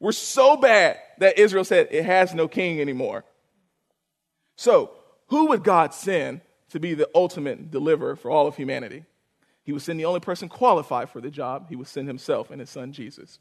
[0.01, 3.25] were so bad that Israel said it has no king anymore.
[4.57, 4.93] So,
[5.29, 9.05] who would God send to be the ultimate deliverer for all of humanity?
[9.63, 11.69] He would send the only person qualified for the job.
[11.69, 13.39] He would send himself and his son Jesus.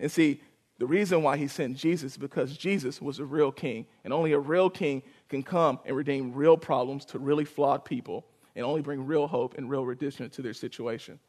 [0.00, 0.40] And see,
[0.78, 4.32] The reason why he sent Jesus is because Jesus was a real king, and only
[4.32, 8.26] a real king can come and redeem real problems to really flawed people
[8.56, 11.20] and only bring real hope and real redemption to their situation.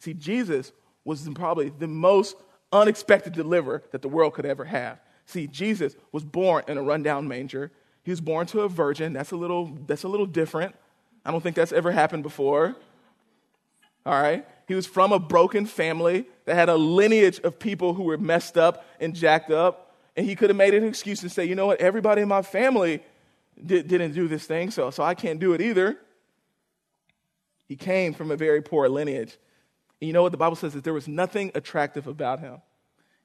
[0.00, 0.72] See, Jesus
[1.04, 2.36] was probably the most
[2.72, 4.98] unexpected deliverer that the world could ever have.
[5.26, 7.70] See, Jesus was born in a rundown manger.
[8.02, 9.12] He was born to a virgin.
[9.12, 10.74] That's a little, that's a little different.
[11.24, 12.74] I don't think that's ever happened before.
[14.04, 14.46] All right?
[14.66, 18.58] He was from a broken family that had a lineage of people who were messed
[18.58, 19.94] up and jacked up.
[20.16, 22.42] And he could have made an excuse and say, you know what, everybody in my
[22.42, 23.02] family
[23.64, 25.96] did, didn't do this thing, so, so I can't do it either.
[27.66, 29.38] He came from a very poor lineage.
[30.02, 30.32] And you know what?
[30.32, 32.60] The Bible says that there was nothing attractive about him.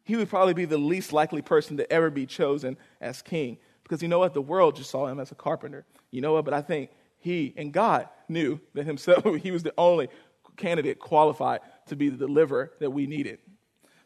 [0.03, 3.57] He would probably be the least likely person to ever be chosen as king.
[3.81, 4.35] Because you know what?
[4.35, 5.87] The world just saw him as a carpenter.
[6.11, 6.45] You know what?
[6.45, 10.09] But I think he and God knew that himself, he was the only
[10.55, 13.39] candidate qualified to be the deliverer that we needed.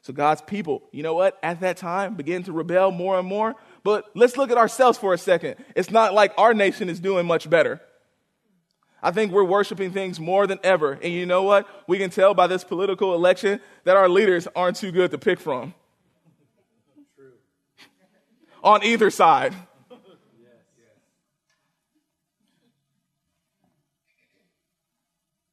[0.02, 1.38] So God's people, you know what?
[1.44, 3.54] At that time, began to rebel more and more.
[3.84, 5.58] But let's look at ourselves for a second.
[5.76, 7.82] It's not like our nation is doing much better.
[9.04, 10.94] I think we're worshiping things more than ever.
[10.94, 11.68] And you know what?
[11.88, 15.40] We can tell by this political election that our leaders aren't too good to pick
[15.40, 15.74] from.
[17.16, 17.32] True.
[18.64, 19.54] On either side.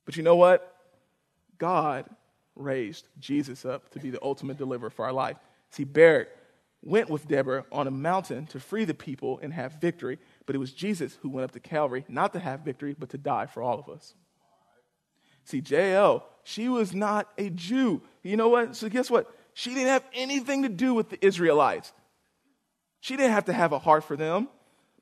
[0.04, 0.74] But you know what?
[1.58, 2.06] God
[2.56, 5.36] raised Jesus up to be the ultimate deliverer for our life.
[5.70, 6.30] See, Barak
[6.82, 10.18] went with Deborah on a mountain to free the people and have victory.
[10.48, 13.18] But it was Jesus who went up to Calvary, not to have victory, but to
[13.18, 14.14] die for all of us.
[15.44, 18.00] See, Jael, she was not a Jew.
[18.22, 18.74] You know what?
[18.74, 19.30] So, guess what?
[19.52, 21.92] She didn't have anything to do with the Israelites.
[23.00, 24.48] She didn't have to have a heart for them.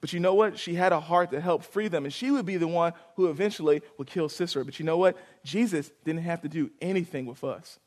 [0.00, 0.58] But you know what?
[0.58, 2.02] She had a heart to help free them.
[2.02, 4.64] And she would be the one who eventually would kill Sisera.
[4.64, 5.16] But you know what?
[5.44, 7.78] Jesus didn't have to do anything with us.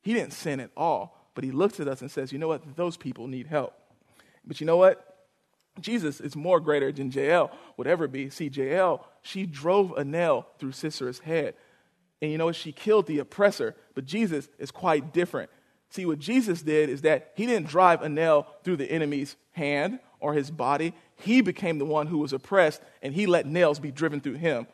[0.00, 1.18] He didn't sin at all.
[1.34, 2.76] But he looks at us and says, you know what?
[2.76, 3.74] Those people need help.
[4.46, 5.13] But you know what?
[5.80, 8.30] Jesus is more greater than Jael would ever be.
[8.30, 11.54] See, Jael, she drove a nail through Sisera's head.
[12.22, 13.74] And you know, she killed the oppressor.
[13.94, 15.50] But Jesus is quite different.
[15.90, 20.00] See, what Jesus did is that he didn't drive a nail through the enemy's hand
[20.20, 20.94] or his body.
[21.16, 24.66] He became the one who was oppressed, and he let nails be driven through him.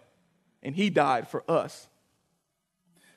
[0.63, 1.89] And he died for us.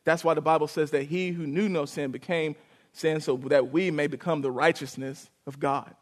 [0.04, 2.56] That's why the Bible says that he who knew no sin became
[2.92, 5.96] sin so that we may become the righteousness of God.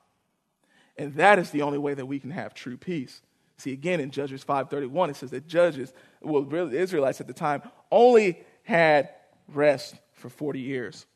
[1.02, 3.24] And that is the only way that we can have true peace.
[3.58, 7.34] See, again, in Judges 5.31, it says that judges, well, really, the Israelites at the
[7.34, 9.10] time, only had
[9.48, 11.08] rest for 40 years.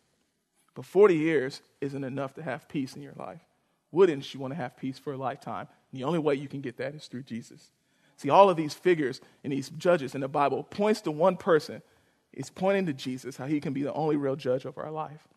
[0.74, 3.42] But 40 years isn't enough to have peace in your life.
[3.92, 5.68] Wouldn't you want to have peace for a lifetime?
[5.92, 7.70] And the only way you can get that is through Jesus.
[8.18, 11.84] See, all of these figures and these judges in the Bible points to one person.
[12.34, 15.28] It's pointing to Jesus, how he can be the only real judge of our life.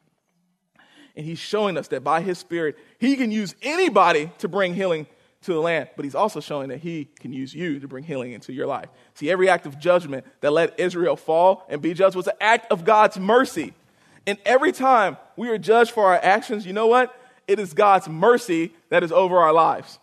[1.18, 5.08] And he's showing us that by his spirit, he can use anybody to bring healing
[5.42, 8.32] to the land, but he's also showing that he can use you to bring healing
[8.32, 8.88] into your life.
[9.14, 12.70] See, every act of judgment that let Israel fall and be judged was an act
[12.70, 13.74] of God's mercy.
[14.28, 17.20] And every time we are judged for our actions, you know what?
[17.48, 19.98] It is God's mercy that is over our lives.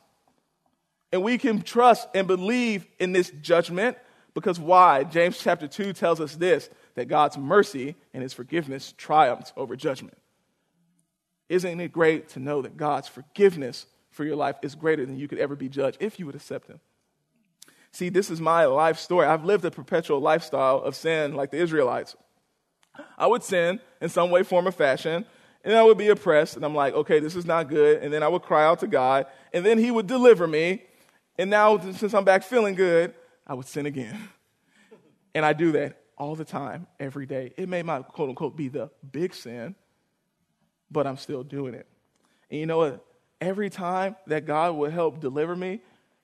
[1.13, 3.97] And we can trust and believe in this judgment
[4.34, 5.06] because why?
[5.06, 10.17] James chapter 2 tells us this that God's mercy and his forgiveness triumphs over judgment.
[11.49, 15.27] Isn't it great to know that God's forgiveness for your life is greater than you
[15.27, 16.79] could ever be judged if you would accept Him?
[17.91, 19.25] See, this is my life story.
[19.25, 22.15] I've lived a perpetual lifestyle of sin like the Israelites.
[23.17, 25.25] I would sin in some way, form, or fashion,
[25.63, 28.03] and I would be oppressed, and I'm like, okay, this is not good.
[28.03, 30.84] And then I would cry out to God, and then He would deliver me.
[31.38, 33.13] And now, since I'm back feeling good,
[33.45, 34.29] I would sin again.
[35.34, 37.53] And I do that all the time, every day.
[37.58, 39.75] It may not, quote unquote, be the big sin,
[40.95, 41.86] but I'm still doing it.
[42.49, 43.05] And you know what?
[43.41, 45.81] Every time that God would help deliver me,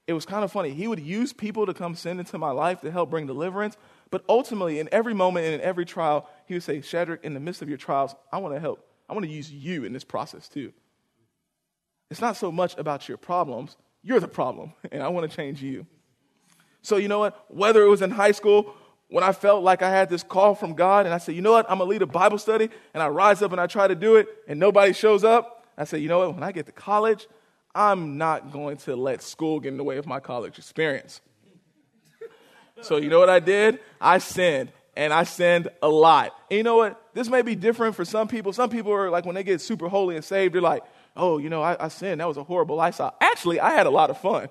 [0.08, 0.70] it was kind of funny.
[0.70, 3.76] He would use people to come send into my life to help bring deliverance.
[4.12, 7.40] But ultimately, in every moment and in every trial, he would say, Shadrick, in the
[7.42, 8.88] midst of your trials, I want to help.
[9.10, 10.72] I want to use you in this process too.
[12.10, 15.62] It's not so much about your problems, you're the problem, and I want to change
[15.62, 15.86] you.
[16.82, 17.46] So, you know what?
[17.50, 18.74] Whether it was in high school
[19.12, 21.52] when I felt like I had this call from God and I said, you know
[21.52, 23.94] what, I'm gonna lead a Bible study, and I rise up and I try to
[23.94, 26.72] do it, and nobody shows up, I said, you know what, when I get to
[26.72, 27.28] college,
[27.76, 31.20] I'm not going to let school get in the way of my college experience.
[32.82, 33.80] so, you know what I did?
[34.00, 36.34] I sinned, and I sinned a lot.
[36.50, 37.02] And you know what?
[37.14, 38.54] This may be different for some people.
[38.54, 40.84] Some people are like, when they get super holy and saved, they're like,
[41.18, 42.22] oh, you know, I, I sinned.
[42.22, 43.16] That was a horrible lifestyle.
[43.20, 44.48] Actually, I had a lot of fun.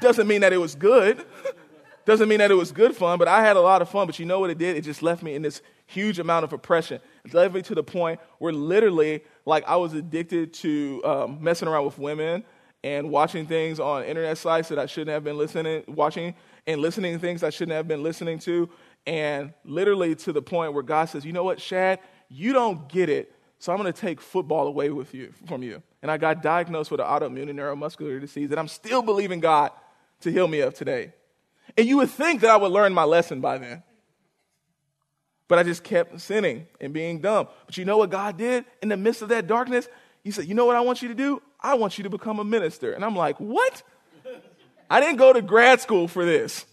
[0.00, 1.24] Doesn't mean that it was good.
[2.06, 4.06] Doesn't mean that it was good fun, but I had a lot of fun.
[4.06, 4.76] But you know what it did?
[4.76, 7.00] It just left me in this huge amount of oppression.
[7.24, 11.66] It led me to the point where literally, like, I was addicted to um, messing
[11.68, 12.44] around with women
[12.84, 16.34] and watching things on internet sites that I shouldn't have been listening, watching
[16.68, 18.70] and listening to things I shouldn't have been listening to.
[19.04, 21.98] And literally to the point where God says, you know what, Shad,
[22.28, 25.82] you don't get it, so I'm going to take football away with you, from you.
[26.02, 29.72] And I got diagnosed with an autoimmune neuromuscular disease that I'm still believing God
[30.20, 31.12] to heal me of today.
[31.76, 33.82] And you would think that I would learn my lesson by then.
[35.48, 37.48] But I just kept sinning and being dumb.
[37.66, 39.88] But you know what God did in the midst of that darkness?
[40.24, 41.40] He said, You know what I want you to do?
[41.60, 42.92] I want you to become a minister.
[42.92, 43.82] And I'm like, What?
[44.88, 46.64] I didn't go to grad school for this.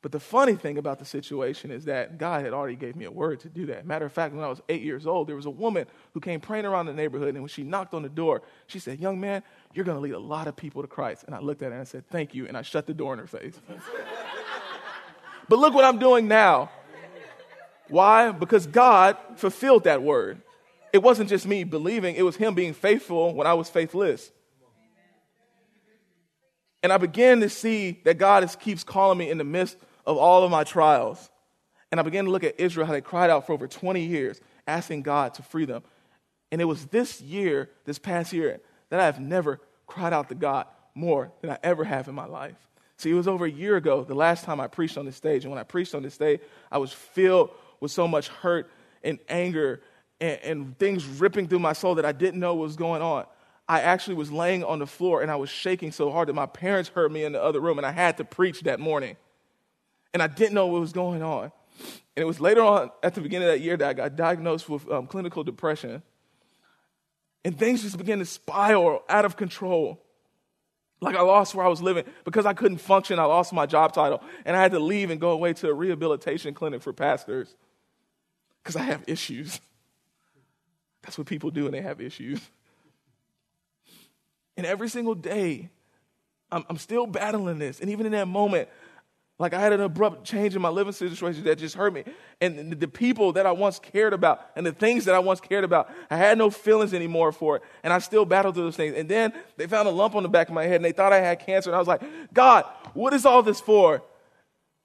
[0.00, 3.10] But the funny thing about the situation is that God had already gave me a
[3.10, 3.84] word to do that.
[3.84, 6.38] Matter of fact, when I was eight years old, there was a woman who came
[6.38, 9.42] praying around the neighborhood, and when she knocked on the door, she said, Young man,
[9.74, 11.24] you're going to lead a lot of people to Christ.
[11.26, 12.46] And I looked at her and I said, Thank you.
[12.46, 13.60] And I shut the door in her face.
[15.48, 16.70] but look what I'm doing now.
[17.88, 18.30] Why?
[18.30, 20.40] Because God fulfilled that word.
[20.92, 24.30] It wasn't just me believing, it was Him being faithful when I was faithless.
[26.84, 29.76] And I began to see that God is, keeps calling me in the midst
[30.08, 31.30] of all of my trials.
[31.92, 34.40] And I began to look at Israel, how they cried out for over 20 years,
[34.66, 35.82] asking God to free them.
[36.50, 40.34] And it was this year, this past year, that I have never cried out to
[40.34, 42.56] God more than I ever have in my life.
[42.96, 45.44] See, it was over a year ago, the last time I preached on this stage.
[45.44, 46.40] And when I preached on this stage,
[46.72, 48.70] I was filled with so much hurt
[49.04, 49.82] and anger
[50.20, 53.26] and, and things ripping through my soul that I didn't know what was going on.
[53.68, 56.46] I actually was laying on the floor and I was shaking so hard that my
[56.46, 59.18] parents heard me in the other room and I had to preach that morning
[60.12, 61.52] and I didn't know what was going on.
[62.18, 64.68] And it was later on at the beginning of that year that I got diagnosed
[64.68, 66.02] with um, clinical depression.
[67.44, 70.02] And things just began to spiral out of control.
[71.00, 73.18] Like I lost where I was living because I couldn't function.
[73.18, 74.20] I lost my job title.
[74.44, 77.54] And I had to leave and go away to a rehabilitation clinic for pastors
[78.62, 79.60] because I have issues.
[81.02, 82.40] That's what people do when they have issues.
[84.56, 85.70] And every single day,
[86.50, 87.78] I'm, I'm still battling this.
[87.80, 88.68] And even in that moment,
[89.38, 92.02] like I had an abrupt change in my living situation that just hurt me.
[92.40, 95.62] And the people that I once cared about and the things that I once cared
[95.62, 97.62] about, I had no feelings anymore for it.
[97.84, 98.96] And I still battled through those things.
[98.96, 101.12] And then they found a lump on the back of my head and they thought
[101.12, 101.70] I had cancer.
[101.70, 102.02] And I was like,
[102.34, 102.64] God,
[102.94, 104.02] what is all this for?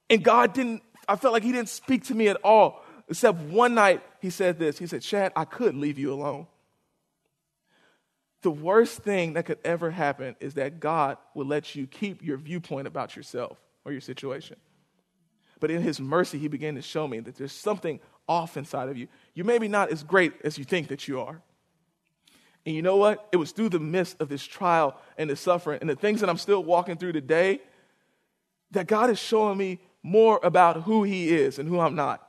[0.08, 2.86] And God didn't, I felt like He didn't speak to me at all.
[3.10, 6.46] Except one night He said this He said, Shad, I could leave you alone.
[8.44, 12.38] The worst thing that could ever happen is that God will let you keep your
[12.38, 14.58] viewpoint about yourself or your situation.
[15.60, 18.98] But in his mercy, he began to show me that there's something off inside of
[18.98, 19.08] you.
[19.34, 21.42] You may be not as great as you think that you are.
[22.66, 23.28] And you know what?
[23.32, 26.30] It was through the midst of this trial and the suffering and the things that
[26.30, 27.62] I'm still walking through today
[28.72, 32.28] that God is showing me more about who He is and who I'm not.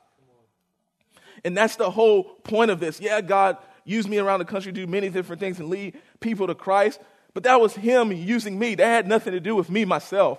[1.44, 3.00] And that's the whole point of this.
[3.00, 6.46] Yeah, God used me around the country to do many different things and lead people
[6.46, 7.00] to Christ,
[7.34, 8.74] but that was Him using me.
[8.74, 10.38] That had nothing to do with me myself.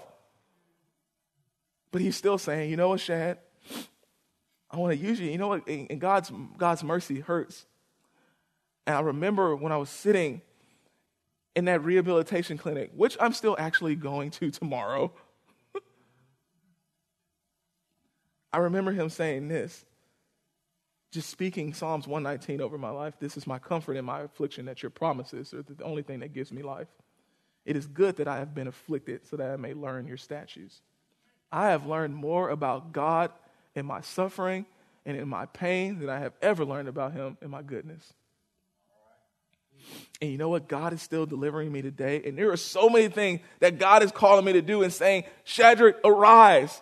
[1.95, 3.37] But he's still saying, you know what, Shad?
[4.69, 5.31] I want to use you.
[5.31, 5.65] You know what?
[5.65, 7.65] And God's, God's mercy hurts.
[8.85, 10.41] And I remember when I was sitting
[11.55, 15.13] in that rehabilitation clinic, which I'm still actually going to tomorrow.
[18.51, 19.85] I remember him saying this,
[21.13, 23.13] just speaking Psalms 119 over my life.
[23.21, 26.33] This is my comfort in my affliction, that your promises are the only thing that
[26.33, 26.89] gives me life.
[27.63, 30.81] It is good that I have been afflicted so that I may learn your statutes.
[31.51, 33.31] I have learned more about God
[33.75, 34.65] in my suffering
[35.05, 38.13] and in my pain than I have ever learned about Him in my goodness.
[40.21, 40.67] And you know what?
[40.67, 42.21] God is still delivering me today.
[42.25, 45.25] And there are so many things that God is calling me to do and saying,
[45.45, 46.81] Shadrick, arise.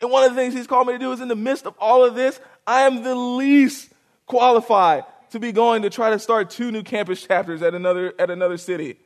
[0.00, 1.74] And one of the things He's called me to do is in the midst of
[1.78, 3.90] all of this, I am the least
[4.26, 8.30] qualified to be going to try to start two new campus chapters at another, at
[8.30, 8.98] another city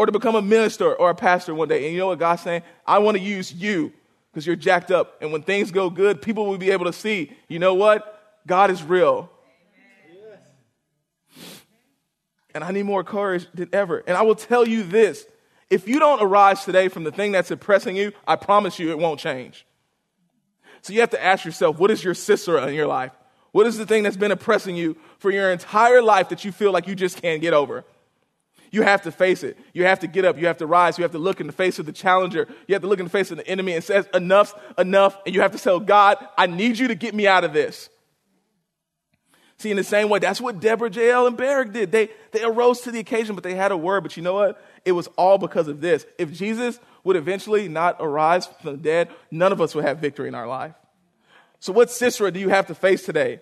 [0.00, 1.84] or to become a minister or a pastor one day.
[1.84, 2.62] And you know what God's saying?
[2.86, 3.92] I want to use you
[4.32, 5.20] because you're jacked up.
[5.20, 8.40] And when things go good, people will be able to see, you know what?
[8.46, 9.30] God is real.
[12.54, 14.02] And I need more courage than ever.
[14.06, 15.26] And I will tell you this
[15.68, 18.98] if you don't arise today from the thing that's oppressing you, I promise you it
[18.98, 19.66] won't change.
[20.80, 23.12] So you have to ask yourself what is your Sisera in your life?
[23.52, 26.72] What is the thing that's been oppressing you for your entire life that you feel
[26.72, 27.84] like you just can't get over?
[28.70, 29.58] You have to face it.
[29.72, 30.38] You have to get up.
[30.38, 30.96] You have to rise.
[30.96, 32.46] You have to look in the face of the challenger.
[32.68, 35.18] You have to look in the face of the enemy and says, enough's enough.
[35.26, 37.88] And you have to tell God, I need you to get me out of this.
[39.58, 41.92] See, in the same way, that's what Deborah, Jael, and Barak did.
[41.92, 44.02] They, they arose to the occasion, but they had a word.
[44.02, 44.64] But you know what?
[44.86, 46.06] It was all because of this.
[46.16, 50.28] If Jesus would eventually not arise from the dead, none of us would have victory
[50.28, 50.72] in our life.
[51.58, 53.40] So, what Sisera do you have to face today?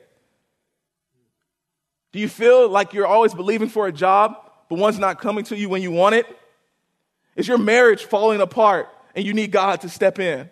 [2.11, 5.57] Do you feel like you're always believing for a job, but one's not coming to
[5.57, 6.27] you when you want it?
[7.37, 10.51] Is your marriage falling apart and you need God to step in?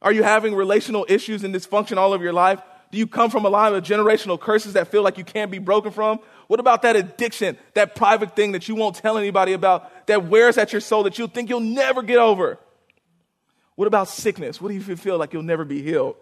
[0.00, 2.60] Are you having relational issues and dysfunction all of your life?
[2.90, 5.58] Do you come from a line of generational curses that feel like you can't be
[5.58, 6.20] broken from?
[6.48, 10.58] What about that addiction, that private thing that you won't tell anybody about, that wears
[10.58, 12.58] at your soul that you think you'll never get over?
[13.76, 14.60] What about sickness?
[14.60, 16.16] What if you feel like you'll never be healed?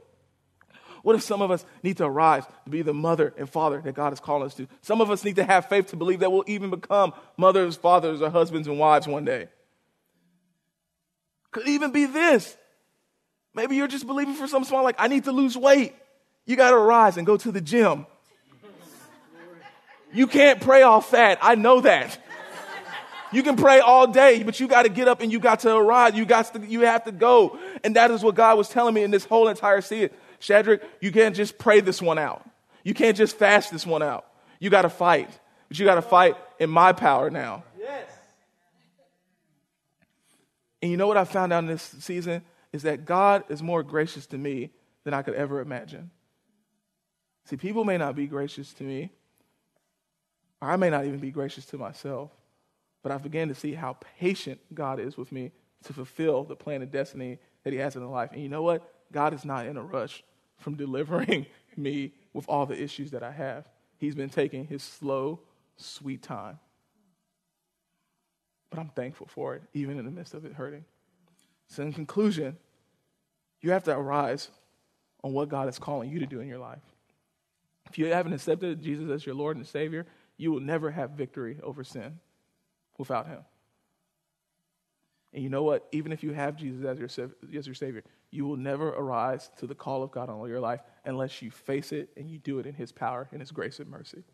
[1.02, 3.94] What if some of us need to arise to be the mother and father that
[3.94, 4.66] God has called us to?
[4.82, 8.20] Some of us need to have faith to believe that we'll even become mothers, fathers,
[8.20, 9.48] or husbands and wives one day.
[11.50, 12.56] Could even be this.
[13.54, 15.94] Maybe you're just believing for some small, like, I need to lose weight.
[16.46, 18.06] You got to arise and go to the gym.
[20.12, 21.38] You can't pray all fat.
[21.40, 22.18] I know that.
[23.32, 25.74] You can pray all day, but you got to get up and you got to
[25.74, 26.14] arise.
[26.14, 27.58] You got to, you have to go.
[27.84, 30.10] And that is what God was telling me in this whole entire season.
[30.40, 32.48] Shadrick, you can't just pray this one out.
[32.82, 34.26] You can't just fast this one out.
[34.58, 35.30] You got to fight.
[35.68, 37.64] But you got to fight in my power now.
[37.78, 38.10] Yes.
[40.82, 42.42] And you know what I found out in this season?
[42.72, 44.70] Is that God is more gracious to me
[45.04, 46.10] than I could ever imagine.
[47.44, 49.10] See, people may not be gracious to me,
[50.62, 52.30] or I may not even be gracious to myself,
[53.02, 55.52] but I began to see how patient God is with me
[55.84, 58.30] to fulfill the plan of destiny that He has in the life.
[58.32, 58.88] And you know what?
[59.10, 60.22] God is not in a rush
[60.60, 61.46] from delivering
[61.76, 63.66] me with all the issues that I have.
[63.98, 65.40] He's been taking his slow,
[65.76, 66.58] sweet time.
[68.70, 70.84] But I'm thankful for it, even in the midst of it hurting.
[71.66, 72.56] So, in conclusion,
[73.60, 74.48] you have to arise
[75.22, 76.82] on what God is calling you to do in your life.
[77.88, 80.06] If you haven't accepted Jesus as your Lord and Savior,
[80.36, 82.20] you will never have victory over sin
[82.96, 83.40] without Him.
[85.32, 85.86] And you know what?
[85.92, 89.66] Even if you have Jesus as your, as your Savior, you will never arise to
[89.66, 92.58] the call of God on all your life unless you face it and you do
[92.58, 94.24] it in His power and His grace and mercy.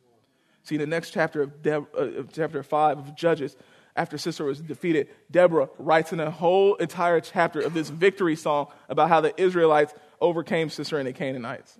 [0.62, 3.56] See, in the next chapter of, De- uh, chapter 5 of Judges,
[3.94, 8.68] after Sisera was defeated, Deborah writes in a whole entire chapter of this victory song
[8.88, 11.78] about how the Israelites overcame Sisera and the Canaanites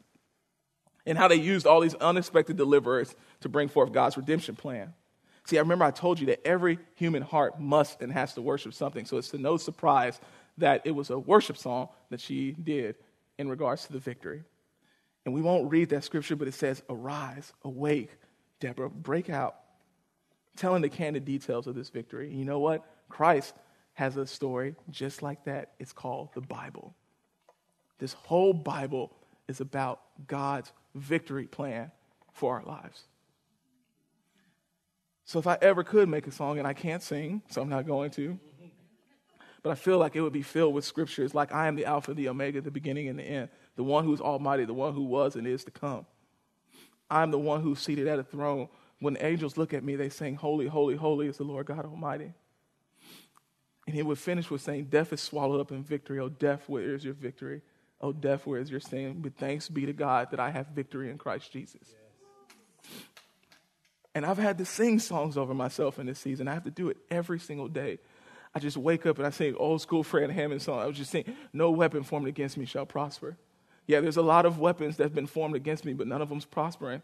[1.06, 4.92] and how they used all these unexpected deliverers to bring forth God's redemption plan.
[5.46, 8.74] See, I remember I told you that every human heart must and has to worship
[8.74, 9.06] something.
[9.06, 10.20] So it's to no surprise
[10.58, 12.96] that it was a worship song that she did
[13.38, 14.42] in regards to the victory.
[15.24, 18.10] And we won't read that scripture, but it says, Arise, awake,
[18.58, 19.56] Deborah, break out,
[20.56, 22.28] telling the candid details of this victory.
[22.28, 22.84] And you know what?
[23.08, 23.54] Christ
[23.94, 25.72] has a story just like that.
[25.78, 26.94] It's called the Bible.
[27.98, 29.12] This whole Bible
[29.46, 31.92] is about God's victory plan
[32.32, 33.04] for our lives.
[35.26, 37.84] So if I ever could make a song, and I can't sing, so I'm not
[37.84, 38.38] going to,
[39.62, 42.14] but I feel like it would be filled with scriptures like I am the Alpha,
[42.14, 45.34] the Omega, the beginning and the end, the one who's almighty, the one who was
[45.34, 46.06] and is to come.
[47.10, 48.68] I'm the one who's seated at a throne.
[49.00, 52.32] When angels look at me, they sing, Holy, holy, holy is the Lord God Almighty.
[53.88, 56.20] And he would finish with saying, Death is swallowed up in victory.
[56.20, 57.62] Oh, death, where is your victory?
[58.00, 59.16] Oh, death, where is your sting?
[59.18, 61.94] But thanks be to God that I have victory in Christ Jesus.
[64.16, 66.48] And I've had to sing songs over myself in this season.
[66.48, 67.98] I have to do it every single day.
[68.54, 70.78] I just wake up and I sing old school Fred Hammond song.
[70.78, 73.36] I was just saying, No weapon formed against me shall prosper.
[73.86, 76.30] Yeah, there's a lot of weapons that have been formed against me, but none of
[76.30, 77.02] them's prospering.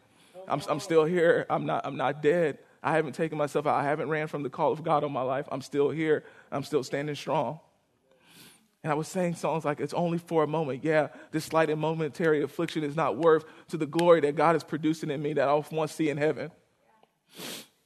[0.49, 1.45] I'm, I'm still here.
[1.51, 2.61] I'm not, I'm not dead.
[2.83, 3.75] I haven't taken myself out.
[3.75, 5.47] I haven't ran from the call of God on my life.
[5.53, 6.25] I'm still here.
[6.51, 7.61] I'm still standing strong.
[8.83, 10.83] And I was saying songs like, It's only for a moment.
[10.83, 14.65] Yeah, this slight and momentary affliction is not worth to the glory that God is
[14.65, 16.51] producing in me that I'll once see in heaven.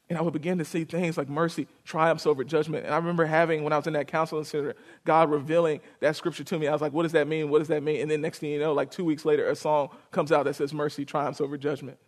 [0.09, 2.85] And I would begin to see things like mercy triumphs over judgment.
[2.85, 6.45] And I remember having, when I was in that counseling center, God revealing that scripture
[6.45, 6.69] to me.
[6.69, 7.51] I was like, what does that mean?
[7.51, 8.01] What does that mean?
[8.01, 10.55] And then next thing you know, like two weeks later, a song comes out that
[10.55, 11.99] says mercy triumphs over judgment.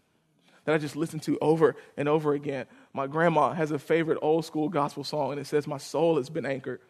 [0.65, 2.67] That I just listened to over and over again.
[2.93, 6.29] My grandma has a favorite old school gospel song, and it says, My soul has
[6.29, 6.81] been anchored.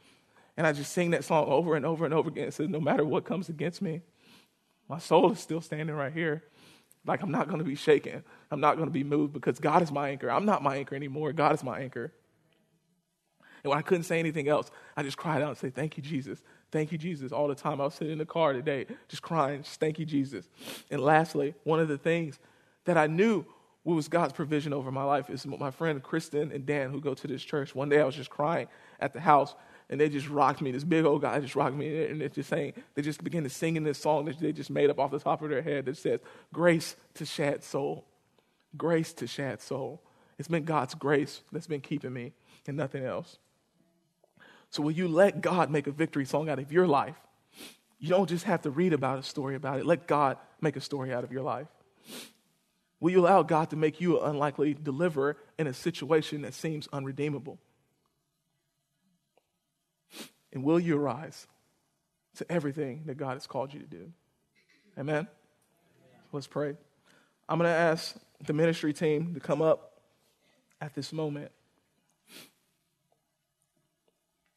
[0.57, 2.49] And I just sing that song over and over and over again.
[2.49, 4.03] It says, No matter what comes against me,
[4.88, 6.42] my soul is still standing right here.
[7.07, 8.22] Like I'm not going to be shaken.
[8.51, 10.30] I'm not going to be moved because God is my anchor.
[10.30, 11.32] I'm not my anchor anymore.
[11.32, 12.12] God is my anchor.
[13.64, 16.03] And when I couldn't say anything else, I just cried out and said, Thank you,
[16.03, 16.42] Jesus.
[16.70, 17.80] Thank you, Jesus, all the time.
[17.80, 20.49] I was sitting in the car today just crying, just thank you, Jesus.
[20.90, 22.38] And lastly, one of the things
[22.84, 23.46] that I knew
[23.84, 27.26] was God's provision over my life is my friend Kristen and Dan who go to
[27.26, 27.74] this church.
[27.74, 28.68] One day I was just crying
[29.01, 29.55] at the house
[29.91, 30.70] and they just rocked me.
[30.70, 33.51] This big old guy just rocked me, and they're just saying, they just began to
[33.51, 35.86] sing in this song that they just made up off the top of their head
[35.86, 36.20] that says,
[36.53, 38.05] Grace to Shad Soul.
[38.76, 40.03] Grace to Shad Soul.
[40.39, 42.32] It's been God's grace that's been keeping me
[42.66, 43.39] and nothing else.
[44.70, 47.16] So, will you let God make a victory song out of your life?
[47.99, 49.86] You don't just have to read about a story about it.
[49.86, 51.66] Let God make a story out of your life.
[53.01, 56.89] Will you allow God to make you an unlikely deliverer in a situation that seems
[56.93, 57.59] unredeemable?
[60.53, 61.46] And will you arise
[62.36, 64.12] to everything that God has called you to do?
[64.99, 65.28] Amen?
[66.32, 66.74] Let's pray.
[67.49, 70.01] I'm going to ask the ministry team to come up
[70.80, 71.51] at this moment.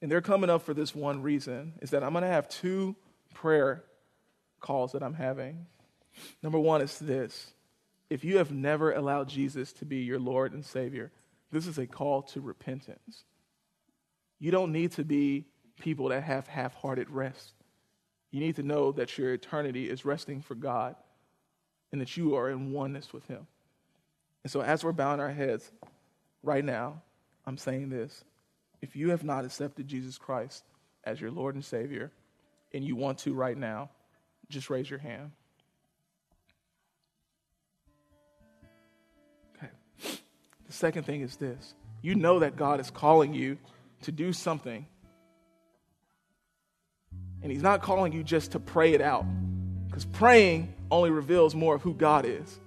[0.01, 2.95] And they're coming up for this one reason is that I'm going to have two
[3.33, 3.83] prayer
[4.59, 5.67] calls that I'm having.
[6.41, 7.53] Number one is this
[8.09, 11.11] if you have never allowed Jesus to be your Lord and Savior,
[11.51, 13.23] this is a call to repentance.
[14.39, 15.45] You don't need to be
[15.81, 17.53] people that have half hearted rest.
[18.31, 20.95] You need to know that your eternity is resting for God
[21.91, 23.47] and that you are in oneness with Him.
[24.43, 25.69] And so, as we're bowing our heads
[26.41, 27.01] right now,
[27.45, 28.23] I'm saying this.
[28.81, 30.63] If you have not accepted Jesus Christ
[31.03, 32.11] as your Lord and Savior,
[32.73, 33.89] and you want to right now,
[34.49, 35.31] just raise your hand.
[39.57, 39.71] Okay.
[40.67, 43.57] The second thing is this you know that God is calling you
[44.03, 44.85] to do something.
[47.43, 49.25] And He's not calling you just to pray it out,
[49.87, 52.59] because praying only reveals more of who God is.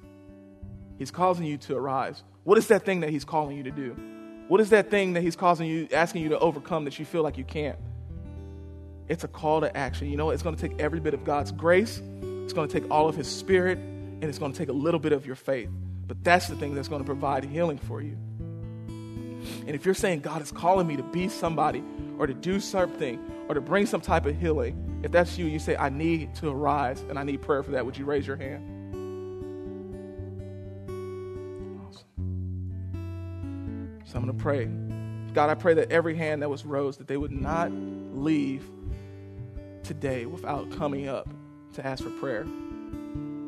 [0.99, 2.23] He's causing you to arise.
[2.45, 3.97] What is that thing that He's calling you to do?
[4.49, 7.23] What is that thing that He's causing you, asking you to overcome that you feel
[7.23, 7.79] like you can't?
[9.09, 10.09] It's a call to action.
[10.09, 12.91] You know, it's going to take every bit of God's grace, it's going to take
[12.91, 15.71] all of His Spirit, and it's going to take a little bit of your faith.
[16.07, 18.17] But that's the thing that's going to provide healing for you.
[19.67, 21.83] And if you're saying, God is calling me to be somebody
[22.19, 23.19] or to do something
[23.49, 26.49] or to bring some type of healing, if that's you, you say, I need to
[26.49, 28.65] arise and I need prayer for that, would you raise your hand?
[31.87, 32.07] Awesome.
[34.05, 34.69] So I'm going to pray.
[35.35, 38.65] God, I pray that every hand that was rose, that they would not leave
[39.83, 41.29] today without coming up
[41.75, 42.47] to ask for prayer.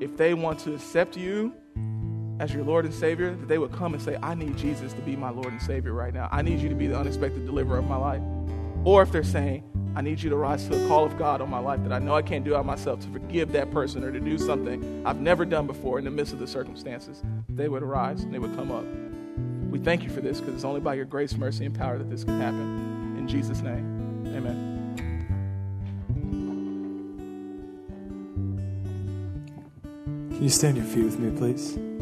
[0.01, 1.55] If they want to accept you
[2.39, 5.01] as your Lord and Savior, that they would come and say, I need Jesus to
[5.01, 6.28] be my Lord and Savior right now.
[6.30, 8.22] I need you to be the unexpected deliverer of my life.
[8.84, 9.64] Or if they're saying,
[9.97, 11.99] I need you to rise to the call of God on my life that I
[11.99, 15.20] know I can't do out myself to forgive that person or to do something I've
[15.20, 18.55] never done before in the midst of the circumstances, they would arise and they would
[18.55, 18.84] come up.
[19.70, 22.11] We thank you for this because it's only by your grace, mercy, and power that
[22.11, 23.16] this can happen.
[23.18, 24.74] In Jesus' name, amen.
[30.30, 31.95] Can you stand your feet with me, please?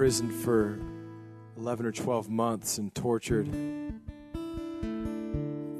[0.00, 0.78] Was imprisoned for
[1.58, 3.46] 11 or 12 months and tortured,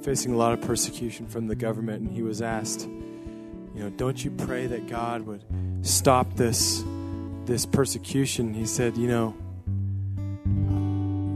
[0.02, 2.02] facing a lot of persecution from the government.
[2.02, 5.42] And he was asked, You know, don't you pray that God would
[5.80, 6.84] stop this,
[7.46, 8.52] this persecution?
[8.52, 9.34] He said, You know,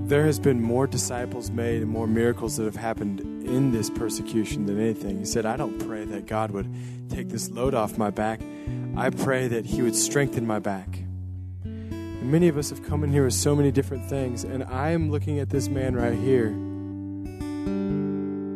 [0.06, 4.66] there has been more disciples made and more miracles that have happened in this persecution
[4.66, 5.18] than anything.
[5.18, 6.70] He said, I don't pray that God would
[7.08, 8.42] take this load off my back.
[8.94, 11.03] I pray that He would strengthen my back.
[12.24, 15.10] Many of us have come in here with so many different things, and I am
[15.10, 16.46] looking at this man right here.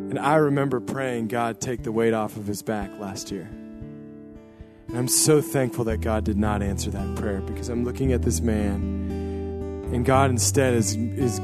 [0.08, 3.46] And I remember praying, God, take the weight off of his back last year.
[4.88, 8.22] And I'm so thankful that God did not answer that prayer because I'm looking at
[8.22, 8.98] this man
[9.92, 11.38] and God instead is, is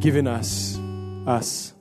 [0.00, 0.78] giving us,
[1.26, 1.72] us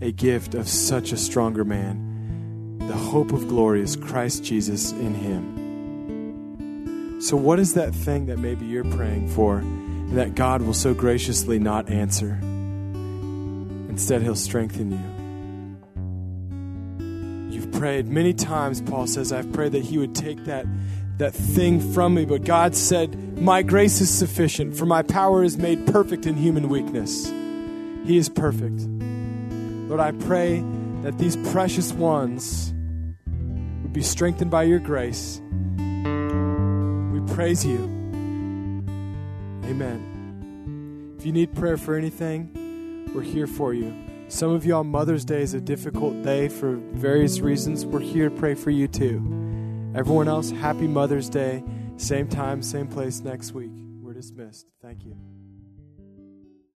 [0.00, 2.78] a gift of such a stronger man.
[2.88, 5.57] The hope of glory is Christ Jesus in him.
[7.20, 9.62] So, what is that thing that maybe you're praying for
[10.14, 12.38] that God will so graciously not answer?
[13.88, 14.98] Instead, he'll strengthen you.
[17.52, 20.66] You've prayed many times, Paul says, I've prayed that he would take that
[21.18, 22.24] that thing from me.
[22.24, 26.68] But God said, My grace is sufficient, for my power is made perfect in human
[26.68, 27.26] weakness.
[28.06, 28.80] He is perfect.
[28.80, 30.64] Lord, I pray
[31.02, 32.72] that these precious ones
[33.82, 35.42] would be strengthened by your grace.
[37.38, 37.78] Praise you.
[39.64, 41.14] Amen.
[41.16, 43.94] If you need prayer for anything, we're here for you.
[44.26, 47.86] Some of y'all, Mother's Day is a difficult day for various reasons.
[47.86, 49.18] We're here to pray for you too.
[49.94, 51.62] Everyone else, happy Mother's Day.
[51.96, 53.70] Same time, same place next week.
[54.02, 54.66] We're dismissed.
[54.82, 55.16] Thank you.